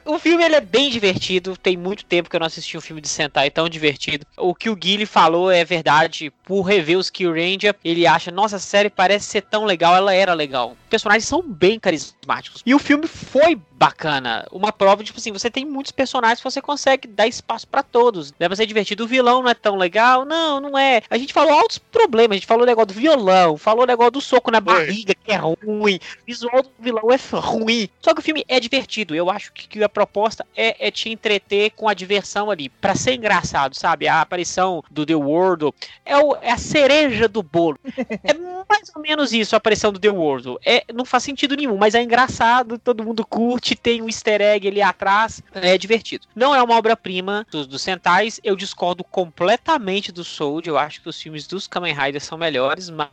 [0.05, 1.57] O filme ele é bem divertido.
[1.57, 4.27] Tem muito tempo que eu não assisti um filme de Sentai tão divertido.
[4.37, 6.33] O que o Guile falou é verdade.
[6.45, 9.95] Por rever os Kill Ranger, ele acha, nossa, a série parece ser tão legal.
[9.95, 10.73] Ela era legal.
[10.73, 12.63] Os personagens são bem carismáticos.
[12.67, 14.47] E o filme foi bacana.
[14.53, 18.31] Uma prova, tipo assim, você tem muitos personagens que você consegue dar espaço pra todos.
[18.33, 19.05] Deve ser divertido.
[19.05, 20.25] O vilão não é tão legal.
[20.25, 21.03] Não, não é.
[21.11, 22.33] A gente falou altos problemas.
[22.33, 25.33] A gente falou o negócio do violão, falou o negócio do soco na barriga, que
[25.33, 25.97] é ruim.
[25.97, 27.89] O visual do vilão é ruim.
[28.01, 29.15] Só que o filme é divertido.
[29.15, 32.69] Eu acho que, que a proposta é, é te entreter com a diversão ali.
[32.69, 34.09] Pra ser engraçado, sabe?
[34.09, 35.71] A aparição do The World
[36.05, 37.79] é, o- é a cereja do bolo.
[38.25, 38.35] É
[38.69, 40.57] mais ou menos isso a aparição do The World.
[40.65, 44.67] É, não faz sentido nenhum, mas é engraçado, todo mundo curte, tem um easter egg
[44.69, 46.27] ali atrás, é divertido.
[46.35, 51.09] Não é uma obra-prima dos, dos Sentais, eu discordo completamente do Soul, eu acho que
[51.09, 53.11] os filmes dos Kamen Riders são melhores, mas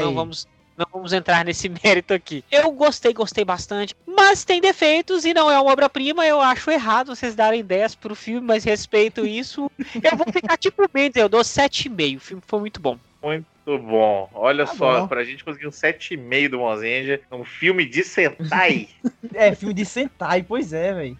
[0.00, 0.46] não vamos
[0.76, 2.44] não vamos entrar nesse mérito aqui.
[2.50, 6.26] Eu gostei, gostei bastante, mas tem defeitos e não é uma obra-prima.
[6.26, 9.70] Eu acho errado vocês darem 10 pro filme, mas respeito isso.
[10.02, 12.16] Eu vou ficar tipo Mendes, eu dou 7,5.
[12.16, 12.98] O filme foi muito bom.
[13.22, 14.28] Muito bom.
[14.34, 15.08] Olha Tá só, bom.
[15.08, 18.88] pra gente conseguir um 7,5 do Monzenja, um filme de Sentai.
[19.34, 21.18] É, filme de Sentai, pois é, velho.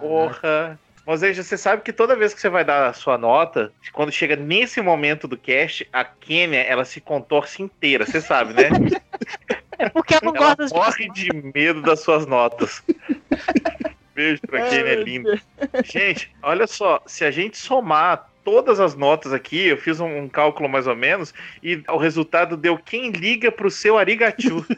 [0.00, 0.78] Porra.
[1.06, 4.36] Monzenja, você sabe que toda vez que você vai dar a sua nota, quando chega
[4.36, 8.70] nesse momento do cast, a Kênia, ela se contorce inteira, você sabe, né?
[9.78, 12.84] É porque eu não Ela gosto morre de medo das suas notas.
[14.14, 15.40] Beijo pra Kênia, é linda.
[15.82, 20.28] Gente, olha só, se a gente somar todas as notas aqui, eu fiz um, um
[20.28, 24.64] cálculo mais ou menos, e o resultado deu quem liga pro seu Arigachu.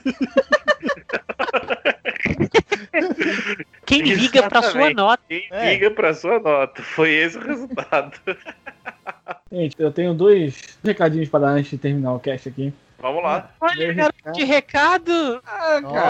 [3.86, 4.96] Quem liga pra sua Exatamente.
[4.96, 5.22] nota.
[5.28, 5.72] Quem É.
[5.74, 6.82] liga pra sua nota.
[6.82, 8.12] Foi esse o resultado.
[9.52, 12.72] Gente, eu tenho dois recadinhos para dar antes de terminar o cast aqui.
[12.98, 13.50] Vamos lá.
[13.60, 14.34] Olha, Primeiro garoto recado.
[14.34, 15.42] de recado.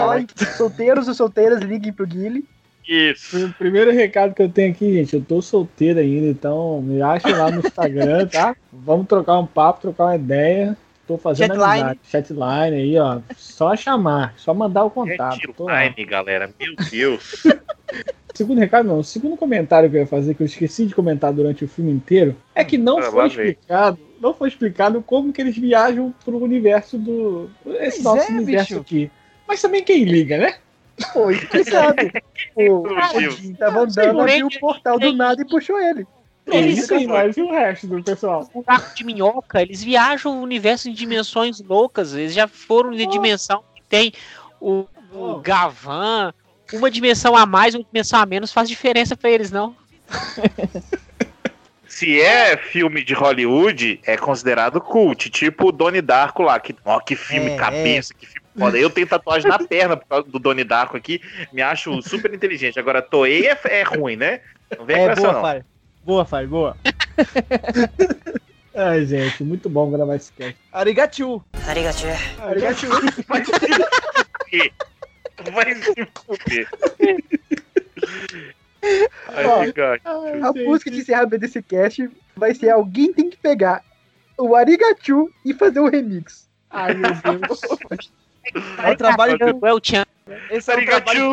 [0.07, 0.25] Ai,
[0.57, 2.45] solteiros e solteiras, liguem pro Guile.
[2.87, 3.47] Isso.
[3.47, 7.33] O primeiro recado que eu tenho aqui, gente, eu tô solteiro ainda, então me achem
[7.33, 8.55] lá no Instagram, tá?
[8.71, 10.77] Vamos trocar um papo, trocar uma ideia.
[11.07, 11.81] Tô fazendo Chatline.
[11.81, 11.99] amizade.
[12.03, 13.19] Chatline aí, ó.
[13.37, 15.35] Só chamar, só mandar o contato.
[15.39, 16.49] Jetline, galera.
[16.59, 17.43] Meu Deus.
[18.33, 18.99] Segundo recado, não.
[18.99, 21.91] O segundo comentário que eu ia fazer, que eu esqueci de comentar durante o filme
[21.91, 23.99] inteiro, é que não Ah, foi explicado.
[24.19, 27.49] Não foi explicado como que eles viajam pro universo do.
[27.65, 28.81] Esse Pois nosso é, universo bicho.
[28.81, 29.11] aqui.
[29.47, 30.55] Mas também quem liga, né?
[31.13, 31.95] Foi explicado.
[32.55, 33.31] o?
[33.31, 36.05] Jim tava andando, abriu o portal do nada e puxou ele.
[36.47, 38.47] Eles Isso aí, nós e o resto do pessoal.
[38.53, 42.13] buraco de minhoca, eles viajam o universo em dimensões loucas.
[42.13, 44.13] Eles já foram na dimensão que tem
[44.61, 46.33] o, o Gavan.
[46.73, 49.75] Uma dimensão a mais, uma dimensão a menos faz diferença pra eles, não.
[51.87, 55.29] Se é filme de Hollywood, é considerado cult.
[55.29, 56.59] Tipo o Donnie Darko lá.
[56.59, 58.77] Que, ó, que filme É, cabeça, que filme foda.
[58.77, 61.21] Eu tenho tatuagem na perna por causa do Donnie Darko aqui.
[61.53, 62.77] Me acho super inteligente.
[62.79, 64.41] Agora, Toei é, é ruim, né?
[64.77, 65.41] Não vem com É, essa, boa, não.
[65.41, 65.65] Fábio.
[66.05, 66.77] Boa, Fábio, boa.
[68.75, 70.55] Ai, gente, muito bom gravar esse cast.
[72.47, 73.09] Vai se fuder.
[73.27, 73.51] Vai se
[76.25, 76.69] fuder.
[79.73, 80.01] Gato.
[80.43, 83.81] A música de encerramento desse cast vai ser Alguém tem que pegar
[84.37, 86.47] o Arigachu e fazer o remix.
[86.69, 87.61] Ai, meu Deus.
[88.83, 90.05] É o trabalho É o Chan.
[90.51, 91.31] Esse é um trabalho,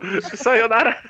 [0.00, 0.36] Arigachu!
[0.36, 1.02] Sayonara!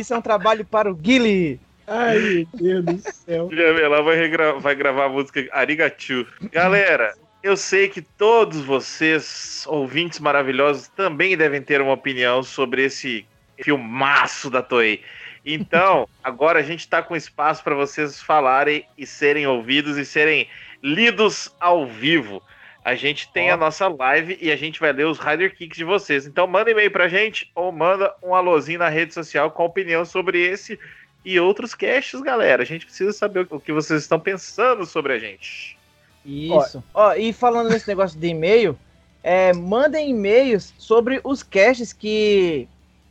[0.00, 1.60] Isso é um trabalho para o Guile.
[1.86, 3.50] Ai, meu Deus do céu.
[3.52, 6.26] Ela vai, regra- vai gravar a música Arigachu.
[6.52, 13.24] Galera, eu sei que todos vocês, ouvintes maravilhosos, também devem ter uma opinião sobre esse
[13.62, 15.02] filmaço da Toei.
[15.44, 20.46] Então, agora a gente está com espaço para vocês falarem e serem ouvidos e serem
[20.82, 22.42] lidos ao vivo.
[22.88, 25.84] A gente tem a nossa live e a gente vai ler os Rider Kicks de
[25.84, 26.24] vocês.
[26.24, 30.06] Então manda e-mail pra gente ou manda um alôzinho na rede social com a opinião
[30.06, 30.78] sobre esse
[31.22, 32.62] e outros casts, galera.
[32.62, 35.76] A gente precisa saber o que vocês estão pensando sobre a gente.
[36.24, 36.82] Isso.
[36.94, 38.74] Ó, e falando nesse negócio de e-mail,
[39.22, 42.66] é, mandem e-mails sobre os casts que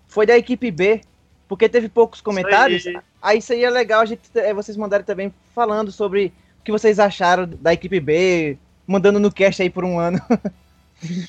[0.07, 1.01] foi da equipe B,
[1.47, 2.88] porque teve poucos comentários.
[2.88, 2.97] aí.
[3.21, 7.47] Aí seria legal a gente, é, vocês mandarem também falando sobre o que vocês acharam
[7.47, 8.57] da equipe B,
[8.88, 10.20] mandando no cast aí por um ano.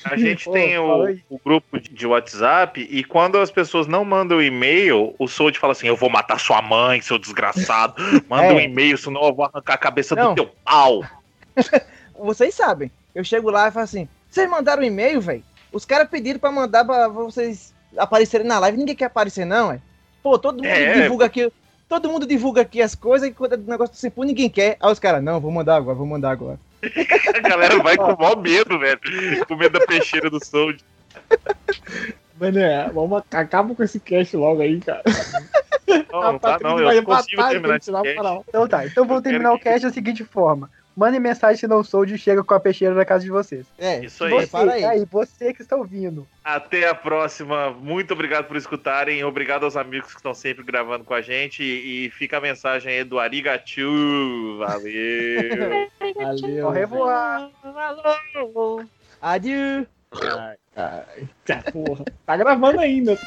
[0.03, 4.41] A gente Pô, tem o, o grupo de WhatsApp e quando as pessoas não mandam
[4.41, 7.93] e-mail, o Sold fala assim: Eu vou matar sua mãe, seu desgraçado.
[8.27, 8.53] Manda É.
[8.53, 10.29] um e-mail, senão eu vou arrancar a cabeça Não.
[10.33, 11.03] do teu pau.
[12.17, 12.91] Vocês sabem.
[13.13, 15.43] Eu chego lá e falo assim: vocês mandaram um e-mail, velho?
[15.71, 18.77] Os caras pediram pra mandar pra vocês aparecerem na live.
[18.77, 19.79] Ninguém quer aparecer, não, é?
[20.23, 21.01] Pô, todo mundo É.
[21.03, 21.51] divulga aqui.
[21.87, 24.77] Todo mundo divulga aqui as coisas e quando é do negócio do Simpu, ninguém quer.
[24.79, 26.59] Aí os caras, não, vou mandar agora, vou mandar agora.
[27.35, 28.99] A galera vai com o maior medo, velho.
[29.47, 30.83] Com medo da peixeira do Sold.
[32.39, 35.03] Mané, vamos, acaba com esse cast logo aí, cara.
[36.11, 38.43] Não, não tá não, eu consigo terminar esse cast.
[38.47, 40.69] Então tá, então vamos terminar o cast da seguinte forma.
[40.99, 43.65] Mandem mensagem se não sou de chega com a peixeira na casa de vocês.
[43.77, 44.31] É, Isso aí.
[44.31, 44.83] Você, para aí.
[44.83, 46.27] aí, você que está ouvindo.
[46.43, 47.71] Até a próxima.
[47.71, 49.23] Muito obrigado por escutarem.
[49.23, 51.63] Obrigado aos amigos que estão sempre gravando com a gente.
[51.63, 54.57] E, e fica a mensagem aí do Arigachu.
[54.57, 55.87] Valeu.
[56.15, 56.67] Valeu.
[56.67, 57.49] Au revoir.
[59.21, 59.87] Adieu.
[60.11, 62.03] Ai, ai, tá, porra.
[62.25, 63.17] Tá gravando ainda.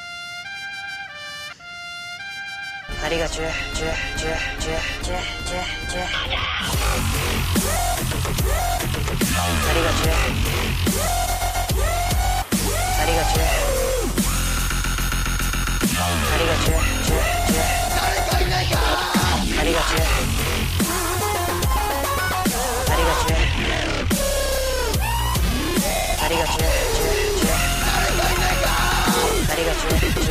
[9.33, 10.09] りがち。
[12.99, 13.41] ありがち。
[15.93, 16.73] ありがち。
[19.59, 19.73] ありがち。
[19.73, 19.97] ありがち。
[26.21, 26.59] ありがち。
[29.51, 29.73] ありが
[30.17, 30.22] ち。